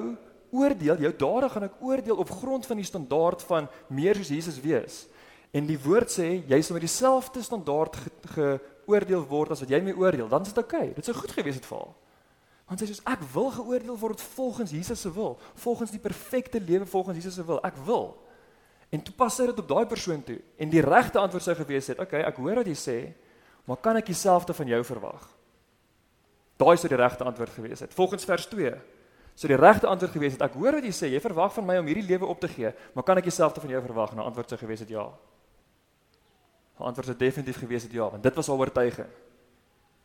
[0.50, 4.60] oordeel, jou dade gaan ek oordeel op grond van die standaard van meer soos Jesus
[4.60, 5.06] wees.
[5.52, 7.96] En die woord sê jy sal met dieselfde standaard
[8.34, 8.58] ge,
[8.88, 10.28] geoordeel word as wat jy my oordeel.
[10.28, 10.88] Dan is dit oukei.
[10.88, 10.94] Okay.
[10.96, 11.94] Dit sou goed gewees het vir haar.
[12.68, 16.88] Want sy sê ek wil geoordeel word volgens Jesus se wil, volgens die perfekte lewe
[16.88, 17.60] volgens Jesus se wil.
[17.64, 18.10] Ek wil.
[18.92, 20.38] En toe pas sy dit op daai persoon toe.
[20.60, 23.12] En die regte antwoord sou gewees het, "Oké, okay, ek hoor wat jy sê,
[23.64, 25.28] maar kan ek dieselfde van jou verwag?"
[26.56, 27.94] Daai sou die regte antwoord gewees het.
[27.94, 28.74] Volgens vers 2
[29.38, 31.78] sou die regte antwoord gewees het, "Ek hoor wat jy sê, jy verwag van my
[31.78, 34.48] om hierdie lewe op te gee, maar kan ek dieselfde van jou verwag?" Nou antwoord
[34.48, 35.12] sou gewees het, "Ja."
[36.78, 39.08] Die antwoord sou definitief gewees het, "Ja," want dit was haar oortuiging.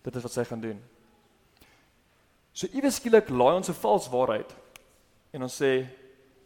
[0.02, 0.82] Dit is wat sy gaan doen.
[2.54, 4.56] So iewes skielik laai ons 'n vals waarheid
[5.32, 5.88] en ons sê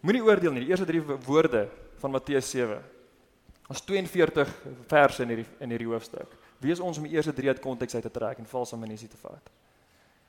[0.01, 0.61] moenie oordeel nie.
[0.61, 2.81] Die eerste 3 woorde van Matteus 7.
[3.67, 4.47] Ons 42
[4.87, 6.37] verse in hierdie in hierdie hoofstuk.
[6.59, 9.09] Wie is ons om die eerste 3 uit konteks uit te trek en valse amnestie
[9.09, 9.49] te vat?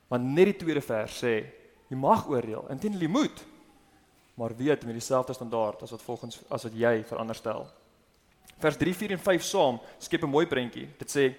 [0.07, 1.45] Want net die tweede vers sê
[1.89, 3.45] jy mag oordeel, intendeel jy moet,
[4.35, 7.67] maar weet met dieselfde standaard as wat volgens as wat jy veronderstel.
[8.59, 10.87] Vers 3, 4 en 5 saam skep 'n mooi prentjie.
[10.97, 11.35] Dit sê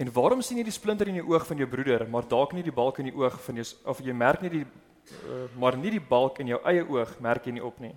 [0.00, 2.62] En waarom sien jy die splinter in die oog van jou broeder, maar dalk nie
[2.64, 5.90] die balk in die oog van jou of jy merk nie die uh, maar nie
[5.90, 7.92] die balk in jou eie oog merk jy nie op nie.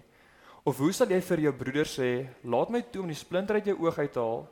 [0.68, 2.10] Of hoe sal jy vir jou broeder sê,
[2.44, 4.44] laat my toe om die splinter uit jou oog uit te haal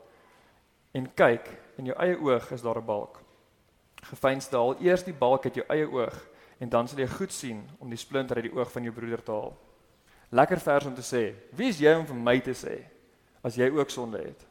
[0.96, 3.20] en kyk, in jou eie oog is daar 'n balk.
[4.04, 6.16] Gefeinste haal eers die balk uit jou eie oog
[6.62, 9.24] en dan sal jy goed sien om die splinter uit die oog van jou broeder
[9.26, 9.54] te haal.
[10.32, 11.24] Lekker vers om te sê.
[11.58, 12.78] Wie is jy om vir my te sê
[13.42, 14.46] as jy ook sonde het?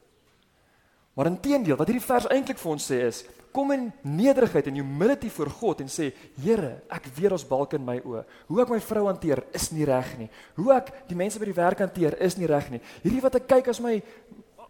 [1.14, 3.22] Maar inteendeel, wat hierdie vers eintlik vir ons sê is,
[3.54, 7.86] kom in nederigheid en humility voor God en sê, Here, ek weet ons balk in
[7.86, 8.22] my oë.
[8.50, 10.28] Hoe ek my vrou hanteer is nie reg nie.
[10.58, 12.82] Hoe ek die mense by die werk hanteer is nie reg nie.
[13.02, 13.96] Hierdie wat ek kyk as my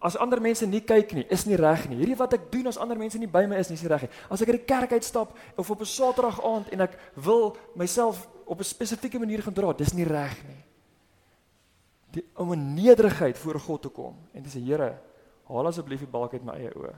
[0.00, 1.98] as ander mense nie kyk nie, is nie reg nie.
[2.00, 4.06] Hierdie wat ek doen as ander mense nie by my is nie, is nie reg
[4.06, 4.12] nie.
[4.32, 8.26] As ek uit die kerk uitstap of op 'n Saterdag aand en ek wil myself
[8.46, 10.64] op 'n spesifieke manier gedra, dis nie reg nie.
[12.12, 14.98] Die om in nederigheid voor God te kom en te sê, Here,
[15.46, 16.94] haal asseblief die balk uit my eie oë.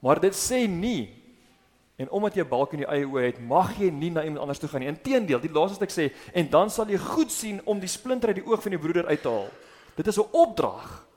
[0.00, 1.08] Maar dit sê nie
[1.96, 4.40] en omdat jy 'n balk in jou eie oë het, mag jy nie na iemand
[4.40, 4.88] anders toe gaan nie.
[4.88, 8.36] Inteendeel, die laaste ek sê, en dan sal jy goed sien om die splinter uit
[8.36, 9.48] die oog van jou broeder uit te haal.
[9.96, 11.09] Dit is 'n opdrag.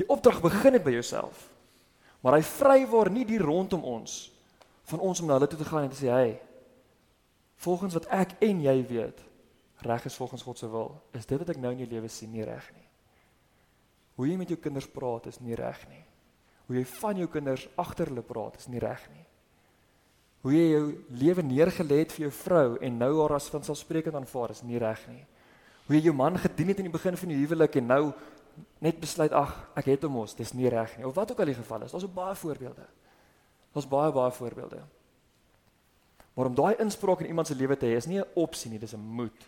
[0.00, 1.48] Die opdrag begin net by jouself.
[2.24, 4.28] Maar hy vrywaar nie die rondom ons
[4.90, 6.40] van ons om na hulle toe te gaan en te sê, "Hey,
[7.62, 9.20] volgens wat ek en jy weet,
[9.86, 11.00] reg is volgens God se wil.
[11.12, 12.88] Is dit wat ek nou in jou lewe sien nie reg nie?
[14.16, 16.04] Hoe jy met jou kinders praat is nie reg nie
[16.70, 19.24] hoe jy van jou kinders agter hulle praat is nie reg nie.
[20.44, 20.84] Hoe jy jou
[21.18, 24.78] lewe neergelê het vir jou vrou en nou haar as van selfsprekend aanvaar is nie
[24.78, 25.24] reg nie.
[25.88, 28.04] Hoe jy jou man gedien het in die begin van die huwelik en nou
[28.78, 31.06] net besluit ag, ek het hom mos, dis nie reg nie.
[31.06, 32.86] Of wat ook al die geval is, daar's baie voorbeelde.
[33.72, 34.82] Daar's baie baie voorbeelde.
[36.34, 38.78] Maar om daai inspraak in iemand se lewe te hê is nie 'n opsie nie,
[38.78, 39.46] dis 'n moet.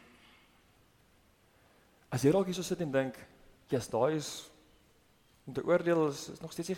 [2.10, 3.16] As jy dalk hierso sit en dink,
[3.68, 4.50] "Ja, yes, daai is
[5.44, 6.76] om te oordeel is, is nog steeds nie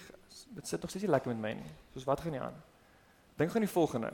[0.54, 1.72] dit sit nog steeds nie lekker met my nie.
[1.92, 2.56] Soos wat gaan nie aan?
[3.37, 4.12] Dink gaan die volgende.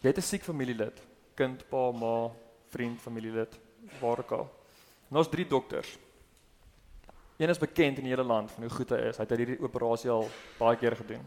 [0.00, 1.00] Jy het 'n siek familielid,
[1.34, 2.30] kind, pa, ma,
[2.68, 3.58] vriend, familielid,
[4.00, 4.50] waar ook al.
[5.10, 5.98] En ons drie dokters.
[7.36, 9.18] Een is bekend in die hele land van hoe goed hy is.
[9.18, 11.24] Hy het hierdie operasie al baie keer gedoen.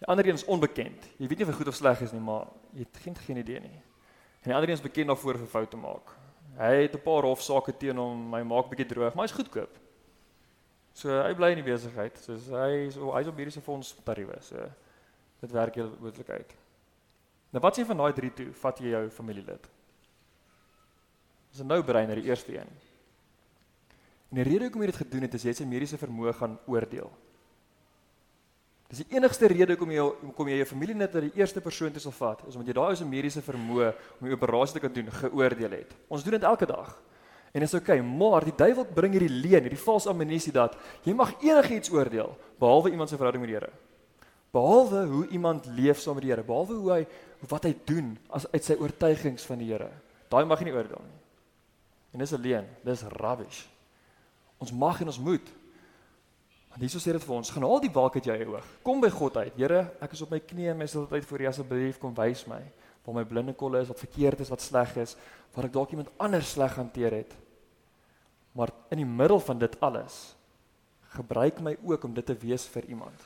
[0.00, 1.08] Die ander een is onbekend.
[1.18, 3.42] Jy weet nie of hy goed of sleg is nie, maar jy het geen geen
[3.42, 3.80] idee nie.
[4.40, 6.14] En die ander een is bekend daarvoor vir foute maak.
[6.56, 9.78] Hy het 'n paar hofsaake teen hom, hy maak bietjie droog, maar hy's goedkoop.
[10.94, 12.18] So hy bly in die besigheid.
[12.18, 14.36] So hy is hy's op mediese fonds tariewe.
[14.42, 14.56] So
[15.40, 16.54] dit werk heel moontlik uit.
[17.50, 18.52] Nou wat sê van daai drie toe?
[18.52, 19.68] Vat jy jou familielid?
[21.50, 22.68] Dis 'n nou-brainer die eerste een.
[24.30, 27.10] En die rede hoekom jy dit gedoen het is jy sy mediese vermoë gaan oordeel.
[28.90, 32.02] Dis die enigste rede hoekom jy hoekom jy jou familielid as die eerste persoon te
[32.02, 34.94] sal vat, is omdat jy daai ou se mediese vermoë om die operasie te kan
[34.94, 35.94] doen geoordeel het.
[36.10, 36.90] Ons doen dit elke dag.
[37.50, 41.14] En dit is okay, maar die duiwel bring hierdie leuen, hierdie valse amnestie dat jy
[41.18, 43.72] mag enigiets oordeel behalwe iemand se verhouding met die Here.
[44.54, 47.00] Behalwe hoe iemand leef saam met die Here, behalwe hoe hy
[47.50, 49.90] wat hy doen as uit sy oortuigings van die Here.
[50.30, 51.18] Daai mag jy nie oordeel nie.
[52.14, 53.66] En dis 'n leuen, dis rubbish.
[54.60, 55.46] Ons mag en ons moet.
[56.70, 58.66] Want Jesus sê dit vir ons, gaan haal die balk uit jou oog.
[58.86, 59.56] Kom by God uit.
[59.58, 62.62] Here, ek is op my knieë, my sal tyd voor U asseblief kom wys my
[63.00, 65.14] waar my blinde kolle is, wat verkeerd is, wat sleg is,
[65.54, 67.32] waar ek dalk iemand anders sleg hanteer het.
[68.52, 70.34] Maar in die middel van dit alles
[71.14, 73.24] gebruik my ook om dit te wees vir iemand.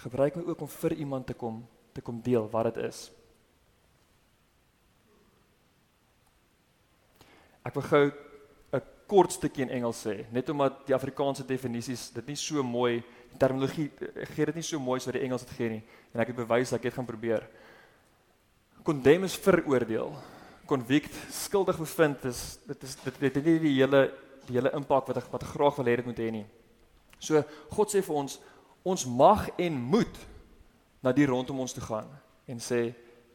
[0.00, 3.08] Gebruik my ook om vir iemand te kom te kom deel wat dit is.
[7.66, 8.02] Ek wil gou
[9.08, 13.00] kort stukkie in Engels sê, net omdat die Afrikaanse definisies dit nie so mooi
[13.40, 13.88] terminologie
[14.34, 16.72] gee dit nie so mooi soos die Engels dit gee nie en ek het bewys
[16.72, 17.46] dat ek dit gaan probeer.
[18.84, 20.14] Condemn is veroordeel.
[20.68, 24.04] Convict skuldig bevind is dit is dit dit het nie die hele
[24.48, 26.46] die hele impak wat ek wat ek graag wil hê dit moet hê nie.
[27.20, 27.42] So
[27.72, 28.38] God sê vir ons
[28.88, 30.22] ons mag en moet
[31.02, 32.08] na die rondom ons toe gaan
[32.48, 32.88] en sê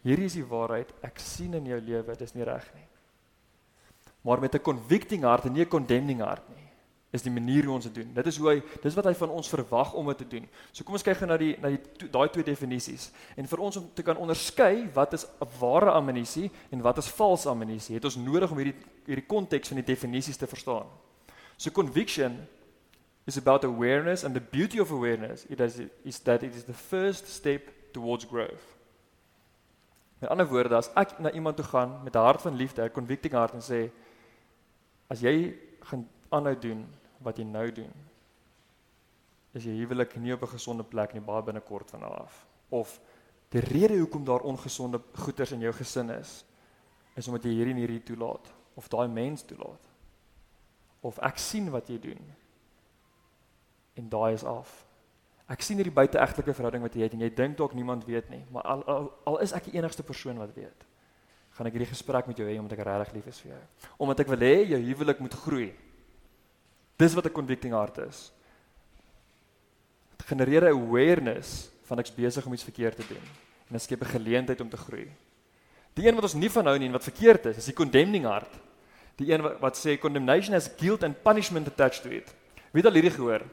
[0.04, 2.88] hierdie is die waarheid ek sien in jou lewe dis nie reg nie
[4.24, 6.64] maar met 'n convicting hart en nie 'n condemning hart nie
[7.14, 8.10] is die manier hoe ons dit doen.
[8.16, 10.48] Dit is hoe hy dis wat hy van ons verwag om dit te doen.
[10.72, 13.78] So kom ons kyk gou na die na die daai twee definisies en vir ons
[13.78, 15.28] om te kan onderskei wat is
[15.60, 19.82] ware amnestie en wat is vals amnestie het ons nodig om hierdie hierdie konteks van
[19.84, 20.90] die definisies te verstaan.
[21.58, 22.42] So conviction
[23.30, 25.46] is about awareness and the beauty of awareness.
[25.54, 28.66] It is is that it is the first step towards growth.
[30.18, 32.92] Met ander woorde, as ek na iemand toe gaan met 'n hart van liefde, 'n
[32.92, 33.92] convicting hart en sê
[35.14, 35.54] as jy
[35.90, 36.82] gaan aanhou doen
[37.24, 37.92] wat jy nou doen,
[39.54, 42.46] is jy huwelik nie op 'n gesonde plek nie baie binnekort van nou af.
[42.70, 43.00] Of
[43.50, 46.46] die rede hoekom daar ongesonde goeters in jou gesin is,
[47.16, 49.90] is omdat jy hierdie en hierdie toelaat of daai mens toelaat.
[51.02, 52.34] Of ek sien wat jy doen
[53.94, 54.86] en daai is af.
[55.48, 58.46] Ek sien hierdie buiteegtelike verhouding wat jy het en jy dink dalk niemand weet nie,
[58.50, 60.86] maar al, al al is ek die enigste persoon wat weet,
[61.54, 63.62] gaan ek hierdie gesprek met jou hê omdat ek regtig lief is vir jou.
[64.06, 65.74] Omdat ek wil hê jou huwelik moet groei.
[66.98, 68.32] Dis wat 'n convicting hart is.
[70.18, 73.26] Dit genereer 'n awareness van ek's besig om iets verkeerd te doen
[73.68, 75.10] en dit skep 'n geleentheid om te groei.
[75.94, 78.26] Die een wat ons nie van hou nie en wat verkeerd is, is die condemning
[78.26, 78.54] hart.
[79.16, 82.34] Die een wat, wat sê condemnation has guilt and punishment attached to it.
[82.72, 83.44] Wie het al hierdie gehoor?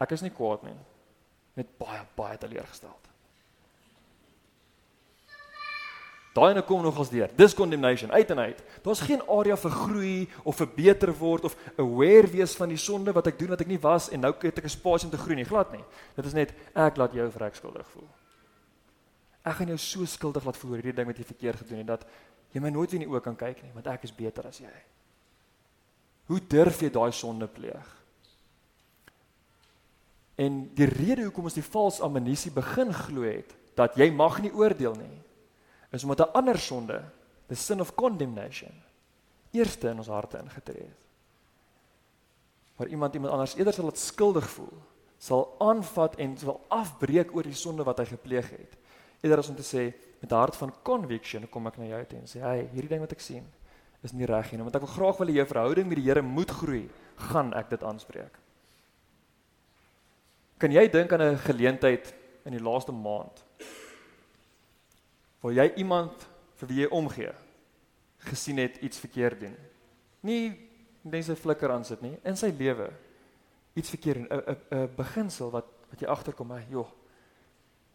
[0.00, 0.76] Ek is nie kwaad nie.
[1.54, 3.05] Net baie baie teleurgesteld.
[6.36, 7.30] Daai ene kom nog as deur.
[7.36, 8.58] Dis condemnation uit en uit.
[8.84, 13.14] Daar's geen area vir groei of vir beter word of aware wees van die sonde
[13.16, 15.22] wat ek doen wat ek nie was en nou het ek 'n spasie om te
[15.22, 15.48] groei nie.
[15.48, 15.84] Glad nie.
[16.14, 18.08] Dit is net ek laat jou vrek skuldig voel.
[19.44, 21.86] Ek gaan jou so skuldig laat voel oor hierdie ding wat jy verkeerd gedoen het
[21.86, 22.06] dat
[22.52, 24.58] jy my nooit weer in die oë kan kyk nie, want ek is beter as
[24.58, 24.76] jy.
[26.26, 27.96] Hoe durf jy daai sonde pleeg?
[30.36, 34.52] En die rede hoekom ons die vals amnestie begin glo het dat jy mag nie
[34.52, 35.25] oordeel nie
[35.90, 37.04] is omdat 'n ander sonde,
[37.46, 38.72] the sin of condemnation,
[39.50, 41.04] eerste in ons harte ingetree het.
[42.76, 44.82] Waar iemand iemand anders eerder sal laat skuldig voel,
[45.18, 48.76] sal aanvat en sal afbreek oor die sonde wat hy gepleeg het.
[49.20, 52.18] Eerder as om te sê met 'n hart van conviction kom ek na jou toe
[52.18, 53.44] en sê, "Hey, hierdie ding wat ek sien
[54.02, 56.22] is nie reg nie, want ek wil graag wil hê jou verhouding met die Here
[56.22, 58.38] moet groei." Gaan ek dit aanspreek?
[60.58, 63.44] Kan jy dink aan 'n geleentheid in die laaste maand
[65.40, 67.32] waar jy iemand vir wie jy omgee
[68.26, 69.56] gesien het iets verkeerd doen?
[70.26, 72.90] Nie sy flikker aan sit nie, in sy lewe
[73.76, 76.88] iets verkeerd 'n 'n 'n beginsel wat wat jy agterkom, hy, joh.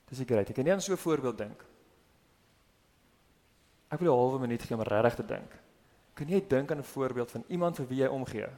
[0.07, 0.49] Dis ek reg.
[0.49, 1.65] Ek kan nie aan so 'n voorbeeld dink.
[3.89, 5.51] Ek wil 'n halwe minuut gee om regtig te dink.
[6.13, 8.49] Kan jy dink aan 'n voorbeeld van iemand vir wie jy omgee?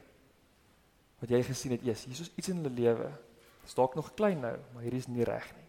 [1.18, 3.10] Wat jy gesien het, Jesus, hier is iets in hulle lewe
[3.64, 5.68] Dis dalk nog klein nou, maar hierdie is nie reg nie.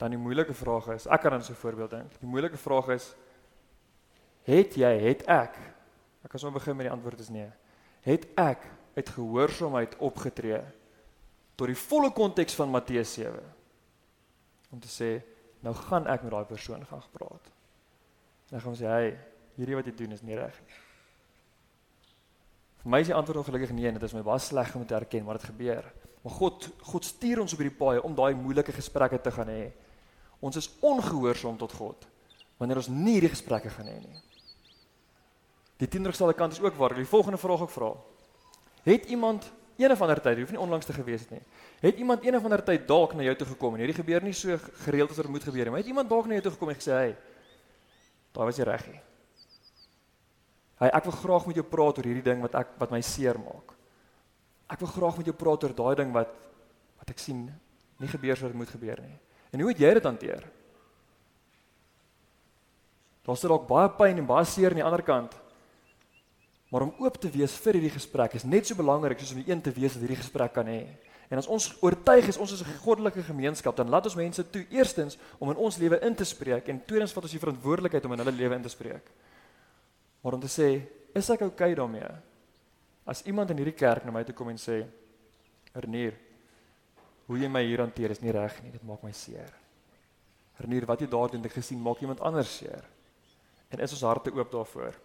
[0.00, 2.18] Dan die moeilike vraag is, ek kan aan so 'n voorbeeld dink.
[2.20, 3.14] Die moeilike vraag is
[4.48, 5.56] het jy, het ek?
[6.24, 7.50] Ek kan sommer begin met die antwoord is nee.
[8.00, 8.64] Het ek
[8.96, 10.60] uit gehoorsaamheid opgetree
[11.54, 13.40] tot die volle konteks van Matteus 7
[14.70, 15.22] om te sê
[15.60, 17.50] nou gaan ek met daai persoon gaan praat.
[18.50, 19.18] Dan gaan ons sê, "Hey,
[19.56, 20.74] hierdie wat jy doen is nie reg nie."
[22.80, 25.24] Vir my is die antwoord ongelukkig nee, dit is my baie sleg om te erken,
[25.24, 25.84] maar dit gebeur.
[26.22, 29.72] Maar God, God stuur ons op hierdie paai om daai moeilike gesprekke te gaan hê.
[30.40, 32.06] Ons is ongehoorsaam tot God
[32.60, 34.18] wanneer ons nie hierdie gesprekke gaan hê nie.
[35.80, 36.92] Die teenoorgestelde kant is ook waar.
[36.92, 37.94] Die volgende vraag ek vra.
[38.84, 39.46] Het iemand
[39.80, 41.40] een of ander tyd, hoef nie onlangs te gewees het nie.
[41.80, 44.36] Het iemand een of ander tyd dalk na jou toe gekom en hierdie gebeur nie
[44.36, 46.68] so gereeld as wat moet gebeur nie, maar het iemand dalk na jou toe gekom
[46.68, 47.16] en gesê, "Hey,
[48.34, 49.00] Daai was jy reg nie.
[50.80, 53.38] Hy ek wil graag met jou praat oor hierdie ding wat ek wat my seer
[53.42, 53.74] maak.
[54.70, 56.30] Ek wil graag met jou praat oor daai ding wat
[57.00, 57.48] wat ek sien
[58.00, 59.16] nie gebeur soos dit moet gebeur nie.
[59.50, 60.46] En hoe het jy dit hanteer?
[63.26, 65.34] Daar's dalk baie pyn en baie seer aan die ander kant.
[66.70, 69.50] Maar om oop te wees vir hierdie gesprek is net so belangrik soos om die
[69.50, 70.84] een te wees wat hierdie gesprek kan hê.
[71.30, 74.66] En as ons oortuig is ons is 'n goddelike gemeenskap, dan laat ons mense toe
[74.70, 78.12] eerstens om in ons lewe in te spreek en tweedens vat ons die verantwoordelikheid om
[78.12, 79.10] in hulle lewe in te spreek.
[80.22, 80.82] Maar om te sê,
[81.14, 82.10] is ek oukei okay daarmee?
[83.06, 84.86] As iemand in hierdie kerk na my toe kom en sê,
[85.74, 86.14] "Renier,
[87.30, 89.52] hoe jy my hier hanteer is nie reg nie, dit maak my seer."
[90.60, 92.84] Renier, wat jy daar doen, ek gesien maak iemand anders seer.
[93.70, 94.96] En is ons harte oop daarvoor?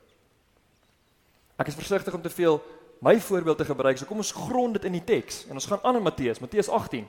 [1.55, 2.59] Ek is versigtig om te veel
[3.05, 3.97] my voorbeeld te gebruik.
[3.97, 6.69] So kom ons grond dit in die teks en ons gaan aan in Matteus, Matteus
[6.69, 7.05] 18.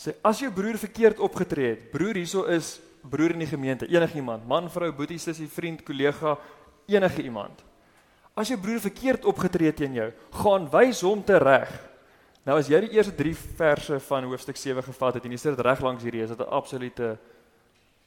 [0.00, 4.46] Sê as jou broer verkeerd opgetree het, broer hieso is broer in die gemeente, enigiemand,
[4.48, 6.36] man, vrou, boetie, sussie, vriend, kollega,
[6.88, 7.62] enige iemand.
[8.36, 10.10] As jou broer verkeerd opgetree teen jou,
[10.42, 11.70] gaan wys hom tereg.
[12.48, 15.56] Nou as jy die eerste 3 verse van hoofstuk 7 gevat het en jy sit
[15.56, 17.18] dit reg langs hierdie, is dit 'n absolute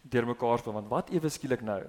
[0.02, 1.84] deurmekaar spel want wat ewe skielik nou?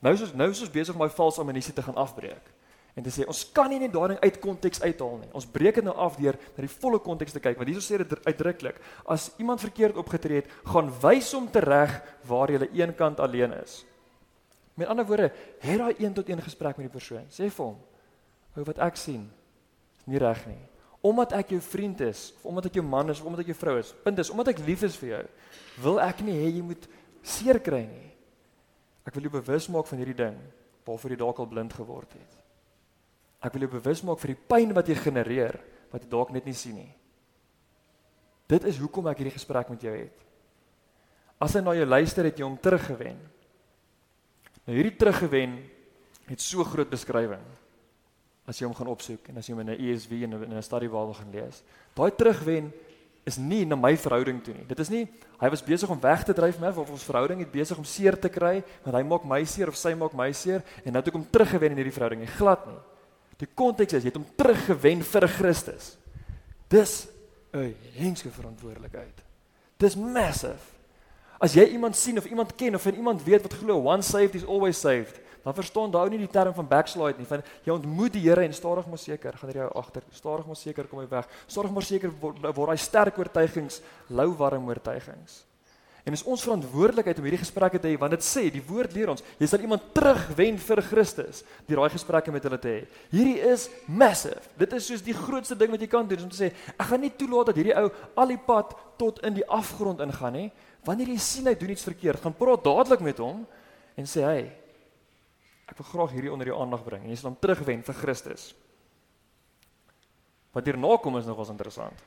[0.00, 2.52] Nou is ons nou is ons besig om my valse amnestie te gaan afbreek.
[2.94, 5.32] En te sê ons kan nie net daardie uit konteks uithaal nie.
[5.32, 7.98] Ons breek dit nou af deur na die volle konteks te kyk want hierso sê
[7.98, 13.52] dit uitdruklik as iemand verkeerd opgetree het, gaan wys hom tereg waar jy eenkant alleen
[13.62, 13.84] is.
[14.74, 17.26] Met ander woorde, het daai een tot een gesprek met die persoon.
[17.30, 17.78] Sê vir hom:
[18.56, 19.30] "Ou wat ek sien,
[19.98, 20.73] is nie reg nie.
[21.04, 23.58] Omdat ek jou vriend is, of omdat ek jou man is, of omdat ek jou
[23.60, 23.92] vrou is.
[24.04, 25.24] Punt is, omdat ek lief is vir jou,
[25.84, 26.86] wil ek nie hê jy moet
[27.24, 28.08] seer kry nie.
[29.04, 30.38] Ek wil jou bewus maak van hierdie ding
[30.84, 32.40] waarvoor jy dalk al blind geword het.
[33.44, 35.56] Ek wil jou bewus maak vir die pyn wat jy genereer
[35.92, 36.92] wat jy dalk net nie sien nie.
[38.50, 40.24] Dit is hoekom ek hierdie gesprek met jou het.
[41.40, 43.20] As hy na jou luister, het jy hom teruggewen.
[44.64, 45.58] Nou hierdie teruggewen
[46.28, 47.44] het so groot beskrywing
[48.46, 50.62] as jy hom gaan opsoek en as jy hom in 'n ESV en in 'n
[50.62, 51.62] study Bible gaan lees.
[51.94, 52.72] Daai terugwen
[53.24, 54.66] is nie na my verhouding toe nie.
[54.68, 55.08] Dit is nie
[55.40, 58.16] hy was besig om weg te dryf met of ons verhouding het besig om seer
[58.18, 61.08] te kry, want hy maak my seer of sy maak my seer en nou het
[61.08, 62.20] ek hom teruggewen in hierdie verhouding.
[62.20, 62.78] Nie glad nie.
[63.38, 65.96] Die konteks is jy het hom teruggewen vir Christus.
[66.68, 67.08] Dis
[67.52, 69.22] 'n henske verantwoordelikheid.
[69.78, 70.72] Dis massive.
[71.40, 74.46] As jy iemand sien of iemand ken of iemand weet wat glo one saved is
[74.46, 77.28] always saved, dan verstaan daai nie die term van backslide nie.
[77.28, 80.04] Van jy ontmoet die Here en stadig maar seker gaan hy jou agter.
[80.10, 81.28] Stadig maar seker kom hy weg.
[81.46, 85.42] Stadig maar seker word, word hy sterk oortuigings, lou warm oortuigings.
[86.04, 89.08] En is ons verantwoordelikheid om hierdie gesprekke te hê want dit sê die woord leer
[89.14, 92.82] ons jy sal iemand terugwen vir Christus deur daai gesprekke met hulle te hê.
[93.08, 94.42] Hierdie is massive.
[94.60, 97.00] Dit is soos die grootste ding wat jy kan doen om te sê ek gaan
[97.00, 97.88] nie toelaat dat hierdie ou
[98.20, 100.50] al die pad tot in die afgrond ingaan nie.
[100.84, 103.40] Wanneer jy sien hy doen iets verkeerd, gaan praat dadelik met hom
[103.96, 104.38] en sê hy
[105.74, 108.52] ek wil graag hierdie onder jou aandag bring en jy sal hom terugwen vir Christus.
[110.54, 111.98] Wat hierna kom is nogals interessant.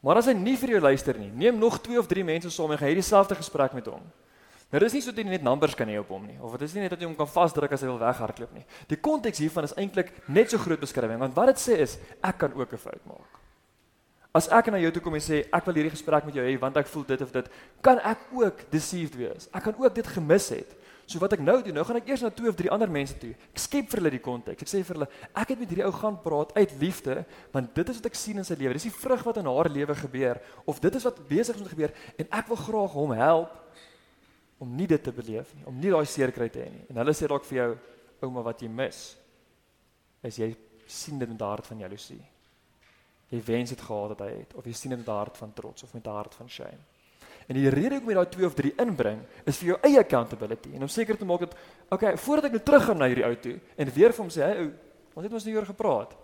[0.00, 2.70] Maar as hy nie vir jou luister nie, neem nog 2 of 3 mense saam
[2.70, 4.04] en gaan hierdie selfde gesprek met hom.
[4.70, 6.68] Nou dis nie so dat jy net numbers kan hê op hom nie of dit
[6.68, 8.62] is nie net dat jy hom kan vasdruk as hy wil weghardloop nie.
[8.86, 12.38] Die konteks hiervan is eintlik net so groot beskrywing want wat dit sê is ek
[12.46, 13.40] kan ook 'n fout maak.
[14.30, 16.54] As ek na jou toe kom en sê ek wil hierdie gesprek met jou hê
[16.60, 17.46] want ek voel dit of dit,
[17.82, 19.48] kan ek ook deceived wees.
[19.52, 20.76] Ek kan ook dit gemis het.
[21.10, 23.16] So wat ek nou doen, nou gaan ek eers na twee of drie ander mense
[23.18, 23.32] toe.
[23.50, 24.62] Ek skep vir hulle die konteks.
[24.62, 25.08] Ek sê vir hulle,
[25.42, 27.16] ek het met hierdie ou gaan praat uit liefde,
[27.54, 28.76] want dit is wat ek sien in sy lewe.
[28.78, 30.38] Dis die vrug wat in haar lewe gebeur
[30.70, 33.58] of dit is wat besig is om te gebeur en ek wil graag hom help
[34.62, 36.84] om nie dit te beleef nie, om nie daai seer kry te hê nie.
[36.92, 37.70] En hulle sê dalk vir jou,
[38.28, 39.00] ouma, wat jy mis
[40.28, 40.52] is jy
[40.86, 42.20] sien dit in die hart van jaloesie
[43.30, 45.52] jy wens dit gehad het hy het of jy sien dit met 'n hart van
[45.54, 46.82] trots of met 'n hart van shame.
[47.48, 50.74] En die rede hoekom jy daai 2 of 3 inbring is vir jou eie accountability
[50.76, 51.56] en om seker te maak dat
[51.90, 54.42] okay, voordat ek nou terug gaan na hierdie ou toe en weer vir hom sê,
[54.44, 54.72] "Hey ou,
[55.14, 56.16] ons het ons nie oor gepraat."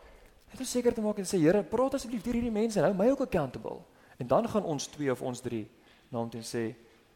[0.52, 2.94] Net om seker te maak en sê, "Here, praat asseblief deur hierdie mense en hou
[2.94, 3.82] my ook accountable."
[4.18, 5.68] En dan gaan ons 2 of ons 3
[6.10, 6.74] na hom toe sê,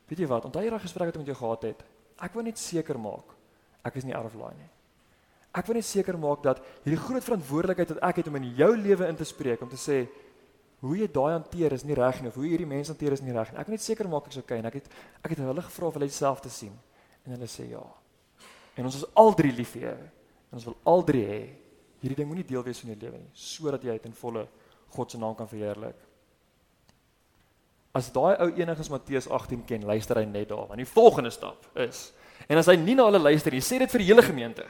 [0.09, 0.45] "Weet jy wat?
[0.45, 1.83] Onthou jy daai gesprek wat ek met jou gehad het?
[2.21, 3.37] Ek wil net seker maak
[3.85, 4.71] ek is nie line nie."
[5.51, 8.77] Ek wil net seker maak dat hierdie groot verantwoordelikheid wat ek het om in jou
[8.77, 10.09] lewe in te spreek om te sê
[10.81, 13.35] hoe jy daai hanteer is nie reg nie of hoe hierdie mense hanteer is nie
[13.37, 13.61] reg nie.
[13.61, 14.89] Ek net seker maak ek's okay en ek het
[15.21, 16.73] ek het hulle gevra of hulle dieselfde sien
[17.27, 17.83] en hulle sê ja.
[18.79, 19.97] En ons is al drie lief vir jou.
[20.51, 21.41] En ons wil al drie hê
[22.01, 24.47] hierdie ding moenie deel wees van jou lewe nie sodat jy ten volle
[24.95, 25.99] God se naam kan verheerlik.
[27.95, 31.69] As daai ou enigiets Matteus 18 ken, luister hy net daar want die volgende stap
[31.79, 32.09] is
[32.49, 34.65] en as hy nie na hulle luister nie, sê dit vir die hele gemeente.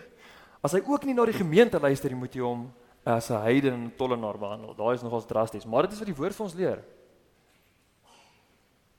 [0.60, 2.66] As hy ook nie na die gemeente luister nie, moet jy hom
[3.04, 4.74] as 'n heiden en tollenaar behandel.
[4.74, 6.84] Daai is nogals drasties, maar dit is wat die woord vir ons leer.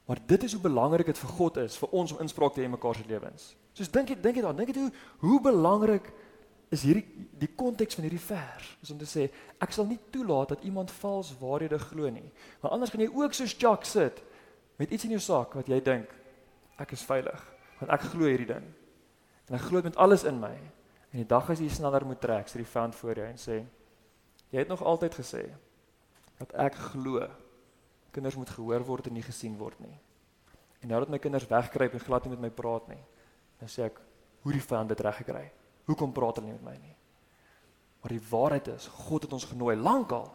[0.05, 2.63] Maar dit is hoe belangrik dit vir God is vir ons om inspraak te hê
[2.63, 3.55] in mekaar se lewens.
[3.73, 6.11] Soos dink jy dink jy dan, dink jy hoe hoe belangrik
[6.69, 7.05] is hierdie
[7.39, 9.29] die konteks van hierdie vers is om te sê
[9.59, 12.31] ek sal nie toelaat dat iemand vals waarhede glo nie.
[12.61, 14.21] Want anders gaan jy ook soos Jack sit
[14.77, 16.09] met iets in jou sak wat jy dink
[16.77, 17.47] ek is veilig
[17.79, 18.65] want ek glo hierdie ding.
[19.49, 20.53] En ek glo met alles in my.
[21.11, 23.63] En die dag as jy sneller moet trek, sê die vand voor jou en sê:
[24.51, 25.49] "Jy het nog altyd gesê
[26.37, 27.27] dat ek glo
[28.11, 29.95] Kinders moet gehoor word en nie gesien word nie.
[30.83, 32.99] En nou dat my kinders wegkruip en glad nie met my praat nie,
[33.61, 34.01] dan sê ek,
[34.43, 35.45] hoe die vyand dit reg gekry.
[35.87, 36.95] Hoekom praat hulle nie met my nie?
[38.01, 40.27] Maar die waarheid is, God het ons genooi lankal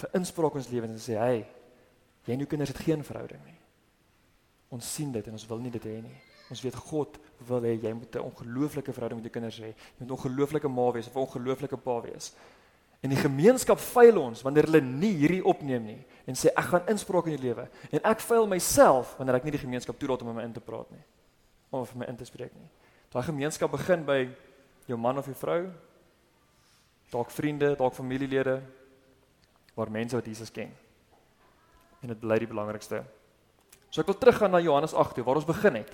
[0.00, 1.46] vir inspraak in ons lewens en sê, "Hey,
[2.26, 3.58] jy en jou kinders het geen verhouding nie."
[4.70, 6.20] Ons sien dit en ons wil nie dit hê nie.
[6.50, 9.74] Ons weet God wil hê jy moet 'n ongelooflike verhouding met jou kinders hê.
[9.74, 12.34] Jy moet 'n ongelooflike ma wees of 'n ongelooflike pa wees.
[13.04, 16.86] En die gemeenskap veil ons wanneer hulle nie hierdie opneem nie en sê ek gaan
[16.88, 17.66] inspraak in jou lewe.
[17.92, 20.62] En ek veil myself wanneer ek nie die gemeenskap toelaat om met my in te
[20.64, 21.02] praat nie
[21.74, 22.68] of vir my in te spreek nie.
[23.12, 24.20] Daai gemeenskap begin by
[24.86, 25.58] jou man of jou vrou,
[27.10, 28.60] dalk vriende, dalk familielede
[29.74, 30.70] waar mense wat Jesus ken.
[32.02, 33.02] En dit bly die belangrikste.
[33.90, 35.90] So ek wil teruggaan na Johannes 8 toe waar ons begin het.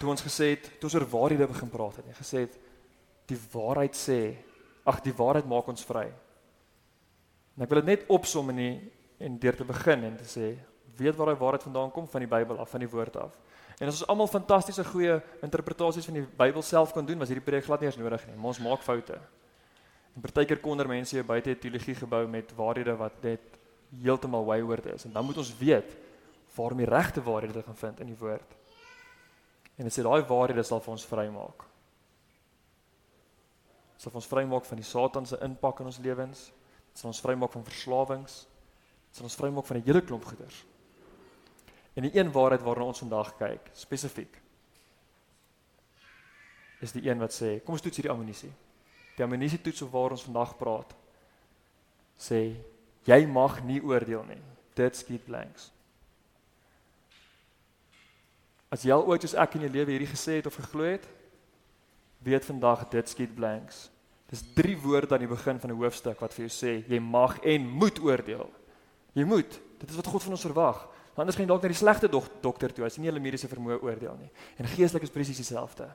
[0.00, 2.56] Toe ons gesê het, toe ons oor waarhede begin praat het, en gesê het
[3.28, 4.20] die waarheid sê,
[4.84, 6.08] ag die waarheid maak ons vry.
[7.56, 8.74] En ek wil dit net opsom in die
[9.20, 10.54] en deur te begin en te sê,
[10.96, 13.36] weet waar daai waarheid vandaan kom van die Bybel af, van die woord af.
[13.80, 17.44] En as ons almal fantastiese goeie interpretasies van die Bybel self kan doen, was hierdie
[17.44, 18.36] preek glad nie eens nodig nie.
[18.36, 19.16] Maar ons maak foute.
[20.16, 23.40] En partykeer konder mense hier buite 'n teologie gebou met waarhede wat net
[24.02, 25.04] heeltemal wayward is.
[25.04, 25.96] En dan moet ons weet
[26.54, 28.56] waar om die regte waarhede te gaan vind in die woord.
[29.76, 31.69] En dit sê daai waarhede sal vir ons vrymaak.
[34.00, 36.46] Sal ons vrymaak van die Satan se impak in ons lewens.
[36.96, 38.46] Sal ons vrymaak van verslawings.
[39.12, 40.64] Sal ons vrymaak van 'n hele klomp goeders.
[41.94, 44.40] En die een waarheid waarna ons vandag kyk, spesifiek
[46.80, 48.52] is die een wat sê, kom ons toets hierdie ammunisie.
[49.16, 50.94] Die ammunisie toets waar ons vandag praat.
[52.16, 52.56] Sê
[53.04, 54.40] jy mag nie oordeel nie.
[54.74, 55.68] Dit skiet blanks.
[58.72, 61.04] As jy al ooit soos ek in jou lewe hierdie gesê het of geglo het,
[62.24, 63.89] weet vandag dit skiet blanks.
[64.30, 67.38] Dis drie woorde aan die begin van 'n hoofstuk wat vir jou sê jy mag
[67.42, 68.50] en moet oordeel.
[69.12, 69.60] Jy moet.
[69.78, 70.88] Dit is wat God van ons verwag.
[71.20, 73.48] Anders gaan jy dalk na die slegte dok dokter toe as jy nie hulle mediese
[73.48, 74.30] vermoë oordeel nie.
[74.56, 75.88] En geestelik is presies dieselfde.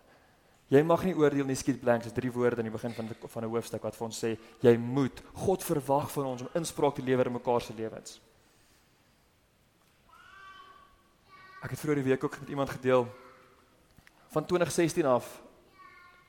[0.69, 2.11] Jy mag nie oordeel nie, skiet blanks.
[2.13, 5.21] Drie woorde aan die begin van van 'n hoofstuk wat vir ons sê jy moet.
[5.33, 8.21] God verwag van ons om inspraak te lewer in mekaar se lewens.
[11.63, 13.07] Ek het vroeër die week ook met iemand gedeel
[14.29, 15.41] van 2016 af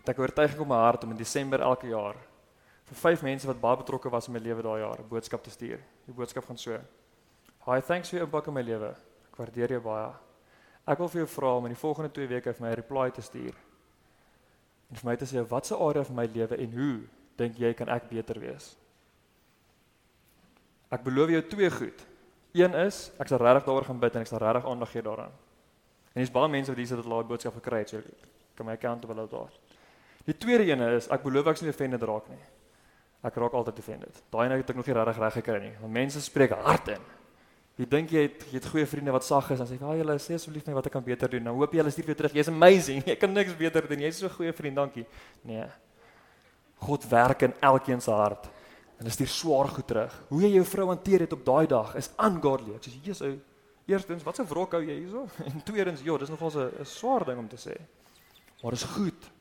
[0.06, 2.14] dat ek oortuiging op my hart om in Desember elke jaar
[2.86, 5.50] vir vyf mense wat baie betrokke was in my lewe daai jaar 'n boodskap te
[5.50, 5.80] stuur.
[6.06, 6.78] Die boodskap gaan so:
[7.66, 8.94] "Hi, thanks vir jou impak in my lewe.
[9.26, 10.14] Ek waardeer jou baie.
[10.86, 13.10] Ek wil vir jou vra om in die volgende 2 weke vir my 'n reply
[13.10, 13.54] te stuur.
[14.90, 17.74] En vir my te sê wat se area van my lewe en hoe dink jy
[17.74, 18.76] kan ek beter wees?"
[20.90, 22.06] Ek beloof jou twee goed.
[22.52, 25.32] Een is ek sal regtig daaroor gaan bid en ek sal regtig aandag gee daaraan.
[26.14, 28.00] En dis baie mense wat hier sit wat daai boodskap gekry het, so
[28.54, 29.65] kan my account op hulle daar.
[30.26, 32.40] Die tweede ene is ek beloof ek nie offended raak nie.
[33.26, 34.22] Ek raak altyd offended.
[34.34, 35.74] Daai nou het ek nog nie regtig reg gekry nie.
[35.80, 37.04] Want mense spreek hard in.
[37.76, 40.14] Jy dink jy het jy het goeie vriende wat sag is en sê, "Ag julle,
[40.18, 42.32] sê asseblief my wat ek kan beter doen." Nou hoop jy hulle stuur weer terug.
[42.32, 43.04] Jy's amazing.
[43.10, 44.00] Jy kan niks beter doen.
[44.00, 45.06] Jy's so 'n goeie vriend, dankie.
[45.42, 45.66] Nee.
[46.80, 48.48] God werk in elkeen se hart.
[48.98, 50.24] En dis die swaar goed terug.
[50.28, 52.74] Hoe jy jou vrou hanteer het op daai dag is ungodly.
[52.74, 53.38] Ek sê Jesus ou,
[53.86, 55.28] eerstens, wat 'n wrok hou jy hierso?
[55.44, 57.76] En tweedens, ja, dis nogal 'n swaar ding om te sê.
[58.62, 59.35] Maar dis goed.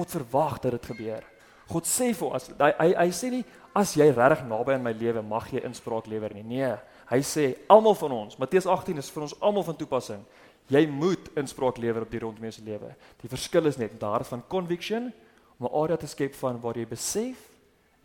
[0.00, 1.24] God verwag dat dit gebeur.
[1.70, 3.44] God sê vir as hy hy, hy sê nie
[3.76, 6.42] as jy regtig naby aan my lewe mag jy inspraak lewer nie.
[6.42, 6.72] Nee,
[7.10, 10.24] hy sê almal van ons, Matteus 18 is vir ons almal van toepassing.
[10.70, 12.94] Jy moet inspraak lewer op die rondom se lewe.
[13.22, 15.12] Die verskil is net met 'n hart van conviction
[15.58, 17.38] om 'n area te skep van waar jy besef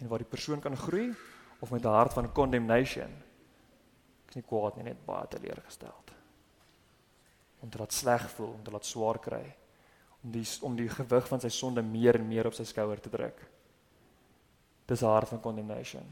[0.02, 1.14] en waar die persoon kan groei
[1.62, 3.10] of met 'n hart van condemnation.
[4.26, 6.12] Ek is nie kwaad nie, net baie teleurgesteld.
[7.62, 9.56] Om te laat sleg voel, om te laat swaar kry,
[10.32, 13.38] die om die gewig van sy sonde meer en meer op sy skouer te druk.
[14.86, 16.06] Dis 'n hart van condemnation.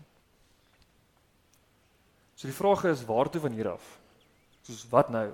[2.35, 3.99] So die vraag is waartoe van hier af?
[4.61, 5.31] Soos wat nou?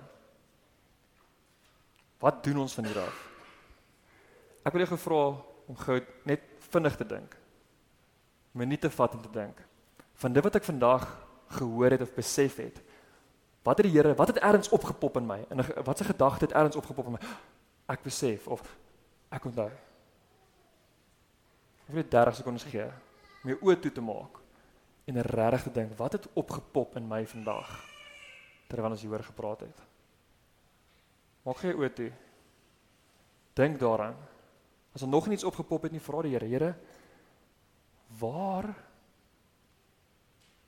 [2.20, 3.30] Wat doen ons van hier af?
[4.64, 7.36] Ek wil jou gevra om gou net vinnig te dink
[8.52, 9.58] minuut te vat om te dink
[10.14, 11.06] van dit wat ek vandag
[11.56, 12.82] gehoor het of besef het.
[13.64, 15.46] Wat het die Here, wat het ergens opgepop in my?
[15.50, 17.20] En wat se gedagte het ergens opgepop in my?
[17.90, 18.62] Ek besef of
[19.34, 19.70] ek onthou.
[21.90, 24.38] Ek wil 30 sekondes gee om my oë toe te maak
[25.10, 27.72] en regtig te dink wat het opgepop in my vandag
[28.70, 29.80] terwyl ons hieroor gepraat het.
[31.48, 32.12] Maak gee oë toe.
[33.58, 34.18] Dink daaraan.
[34.94, 36.70] As er nog niets opgepop het nie, vra die Here, Here,
[38.20, 38.70] waar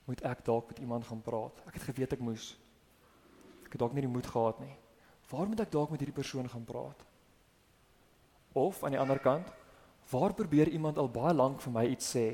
[0.10, 1.62] moet ek dalk met iemand gaan praat?
[1.70, 2.56] Ek het geweet ek moes.
[3.66, 4.74] Ek het dalk nie die moed gehad nie.
[5.30, 7.06] Waar moet ek dalk met hierdie persoon gaan praat?
[8.54, 9.48] Of aan die ander kant,
[10.12, 12.28] waar probeer iemand al baie lank vir my iets sê,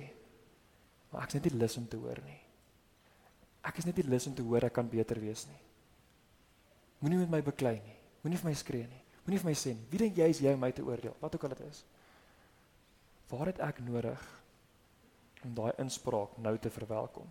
[1.12, 2.40] maar ek is net nie lus om te hoor nie.
[3.68, 5.60] Ek is net nie lus om te hoor ek kan beter wees nie.
[7.04, 7.98] Moenie met my beklei nie.
[8.24, 9.04] Moenie vir my skree nie.
[9.26, 9.86] Moenie vir my sê nie.
[9.92, 11.14] Wie dink jy is jy om my te oordeel?
[11.22, 11.84] Wat ook al dit is.
[13.30, 14.24] Waar het ek nodig
[15.46, 17.28] om daai inspraak nou te verwelkom?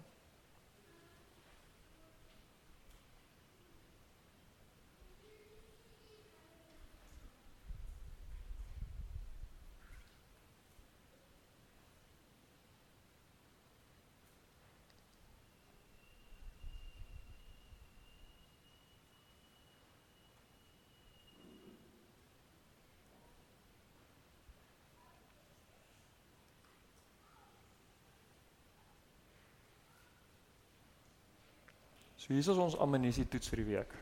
[32.27, 33.93] So hier is ons amnestie toets vir die week.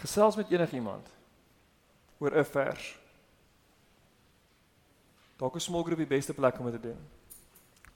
[0.00, 1.06] Gesels met enigiemand
[2.18, 2.98] oor 'n vers.
[5.38, 6.98] Dalk 'n small group die beste plek om dit te doen.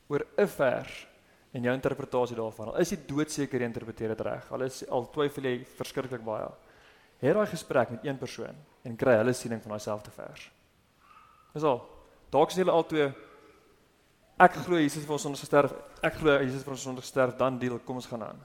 [0.06, 1.06] Oor 'n vers
[1.52, 2.68] en jou interpretasie daarvan.
[2.68, 4.52] Al is jy doodseker jy interpreteer dit reg.
[4.52, 6.48] Al is al twyfel jy verskriklik baie.
[7.20, 8.54] Hê daai gesprek met een persoon
[8.84, 10.50] en kry hulle siening van daai selfde vers.
[11.52, 11.82] Dis al.
[12.30, 13.12] Dalk is julle al twee
[14.38, 15.72] Ek glo Jesus het vir ons sonder gesterf.
[16.00, 18.42] Ek glo Jesus het vir ons sonder gesterf, dan deel kom ons gaan aan.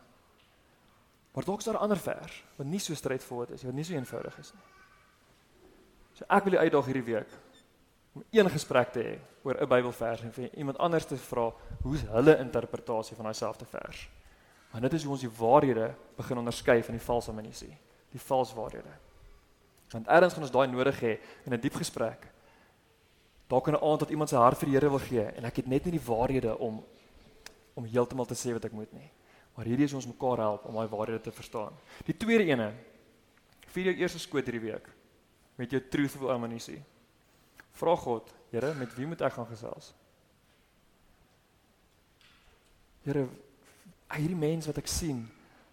[1.34, 3.94] Maar dalk is daar 'n ander vers wat nie so straightforward is, wat nie so
[3.94, 4.64] eenvoudig is nie.
[6.14, 7.30] So ek wil u uitdaag hierdie week
[8.14, 11.96] om een gesprek te hê oor 'n Bybelvers en vir iemand anders te vra hoe
[11.96, 14.10] is hulle interpretasie van daai selfde vers.
[14.72, 17.78] Want dit is hoe ons die waarhede begin onderskei van die valse amnestie,
[18.12, 18.94] die vals waarhede.
[19.92, 22.33] Want eerds gaan ons daai nodig hê in 'n diep gesprek
[23.48, 25.56] dalk in 'n aand dat iemand sy hart vir die Here wil gee en ek
[25.56, 26.84] het net nie die waarhede om
[27.76, 29.10] om heeltemal te sê wat ek moet nie.
[29.56, 31.74] Maar hierdie is ons mekaar help om daai waarhede te verstaan.
[32.06, 32.74] Die tweede ene.
[33.74, 34.90] Vier jou eerste skoot hierdie week
[35.56, 36.80] met jou truthful amnesty.
[37.74, 39.94] Vra God, Here, met wie moet ek gaan gesels?
[43.02, 43.26] Here,
[44.14, 45.24] hierdie mense wat ek sien,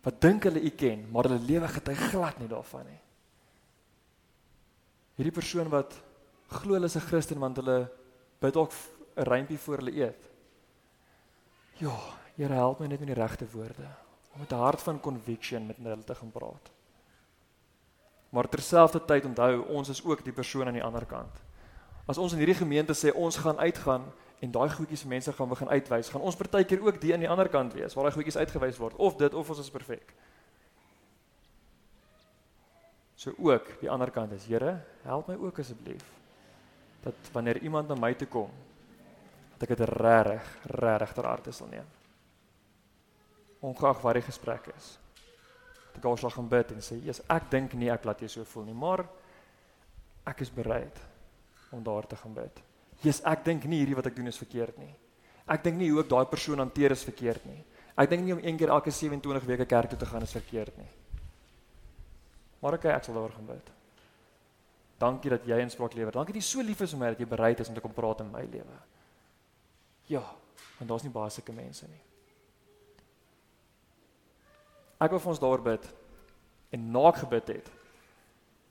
[0.00, 3.00] wat dink hulle u ken, maar hulle lewe getuig glad nie daarvan nie.
[5.20, 5.98] Hierdie persoon wat
[6.50, 7.90] glo hulle is 'n Christen want hulle
[8.40, 8.72] bid ook
[9.16, 10.30] 'n rympie voor hulle eet.
[11.78, 11.96] Ja,
[12.36, 13.88] Here help my net met die regte woorde
[14.32, 16.70] om met 'n hart van conviction met hulle te gaan praat.
[18.30, 21.40] Maar terselfdertyd onthou ons is ook die persoon aan die ander kant.
[22.06, 25.68] As ons in hierdie gemeente sê ons gaan uitgaan en daai goedjies mense gaan begin
[25.68, 28.78] uitwys, gaan ons partykeer ook die aan die ander kant wees waar daai goedjies uitgewys
[28.78, 30.14] word of dit of ons is perfek.
[33.14, 36.20] So ook die ander kant is Here, help my ook asseblief
[37.02, 38.50] dat wanneer iemand na my toe kom
[39.60, 40.46] dat ek dit regtig
[40.80, 41.88] regtig ter harte sal neem.
[43.60, 44.94] Ongeag wat die gesprek is.
[45.90, 48.44] Dat ek alslag gaan bid en sê, "Jesus, ek dink nie ek laat jou so
[48.44, 49.04] voel nie, maar
[50.26, 50.98] ek is bereid
[51.70, 52.62] om daar te gaan bid."
[53.02, 54.94] Jesus, ek dink nie hierdie wat ek doen is verkeerd nie.
[55.46, 57.64] Ek dink nie hoe ek daai persoon hanteer is verkeerd nie.
[57.96, 60.76] Ek dink nie om een keer elke 27 weke kerk toe te gaan is verkeerd
[60.78, 60.88] nie.
[62.60, 63.79] Maar ek ek sal daar gaan bid.
[65.00, 66.12] Dankie dat jy inspraak lewer.
[66.12, 67.94] Dankie dat jy so lief is vir my dat jy bereid is om te kom
[67.96, 68.78] praat in my lewe.
[70.12, 70.22] Ja,
[70.76, 72.02] want daar's nie baie sulke mense nie.
[75.00, 75.86] Ek wil vir ons daar bid
[76.76, 77.70] en na ek gebid het,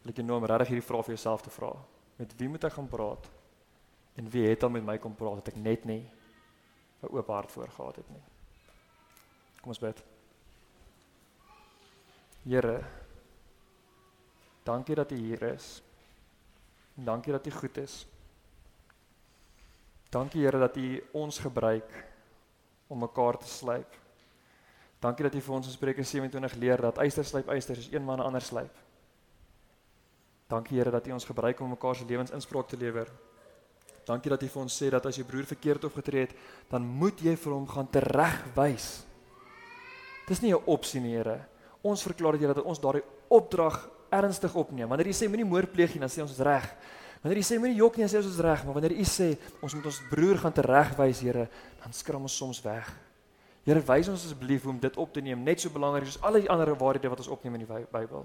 [0.03, 1.71] wil ek jou nou regtig hierdie vraag vir jouself te vra.
[2.19, 3.25] Met wie moet ek gaan praat?
[4.19, 6.03] En wie het al met my kom praat dat ek net nie
[7.01, 8.23] 'n oop hart voor gehad het nie.
[9.61, 10.03] Kom ons bid.
[12.43, 12.84] Here,
[14.63, 15.82] dankie dat U hier is.
[17.00, 18.08] En dankie dat U goed is.
[20.10, 22.08] Dankie Here dat U ons gebruik
[22.88, 23.95] om mekaar te slyp.
[25.00, 28.04] Dankie dat U vir ons in Spreuke 27 leer dat yster slyp yster soos een
[28.04, 28.76] man 'n ander slyp.
[30.47, 33.08] Dankie Here dat U ons gebruik om mekaar se lewens inspraak te lewer.
[34.06, 36.36] Dankie dat U vir ons sê dat as jou broer verkeerd opgetree het,
[36.70, 39.06] dan moet jy vir hom gaan teregwys.
[40.28, 41.47] Dis nie 'n opsie nie, Here.
[41.82, 44.89] Ons verklaar dat jy dat ons daardie opdrag ernstig opneem.
[44.89, 46.66] Wanneer jy sê moenie moord pleeg nie, dan sê ons is reg.
[47.24, 49.30] Wanneer jy sê moenie jok nie, dan sê ons is reg, maar wanneer jy sê
[49.60, 51.47] ons moet ons broer gaan teregwys, Here,
[51.84, 52.88] dan skram ons soms weg.
[53.68, 56.39] Here, wys ons asseblief hoe om dit op te neem, net so belangrik soos al
[56.39, 58.24] die ander waarhede wat ons opneem in die Bybel.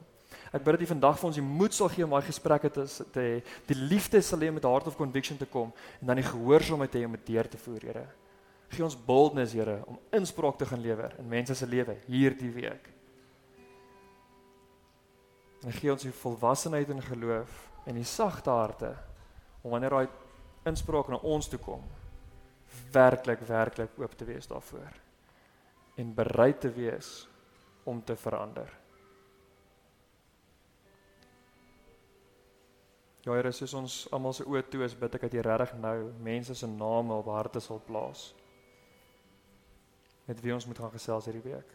[0.54, 2.86] Ek bid dat U vandag vir ons die moed sal gee om daai gesprekke te
[2.86, 3.34] te hê,
[3.66, 7.02] die liefde sal hê met heart of conviction te kom en dan die gehoorsaamheid te
[7.02, 8.06] hê om dit deur te voer, Here.
[8.70, 12.93] Gee ons boldness, Here, om inspraak te gaan lewer in mense se lewe hierdie week.
[15.64, 18.94] En gee ons die volwassenheid en geloof en die sagte harte
[19.62, 20.08] om wanneer daai
[20.68, 21.84] inspraak na ons toe kom
[22.92, 25.00] werklik werklik oop te wees daarvoor
[26.00, 27.28] en bereid te wees
[27.84, 28.72] om te verander.
[33.24, 35.98] Ja Here, soos ons almal se oë toe is, bid ek dat U regtig nou
[36.24, 38.32] mense se name op harte sal plaas.
[40.26, 41.70] Met wie ons moet gaan gesels hierdie week.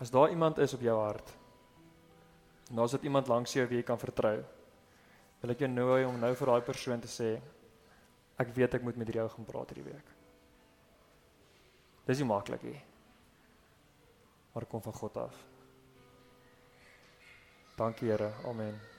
[0.00, 1.34] As daar iemand is op jou hart,
[2.70, 4.38] en daar's dit iemand langs jou wie jy kan vertrou,
[5.40, 7.34] wil ek jou nooi om nou vir daai persoon te sê
[8.40, 10.14] ek weet ek moet met jou gaan praat hierdie week.
[12.08, 12.78] Dis nie maklik nie.
[14.54, 15.42] Maar kom van God af.
[17.76, 18.32] Dankie Here.
[18.44, 18.89] Amen.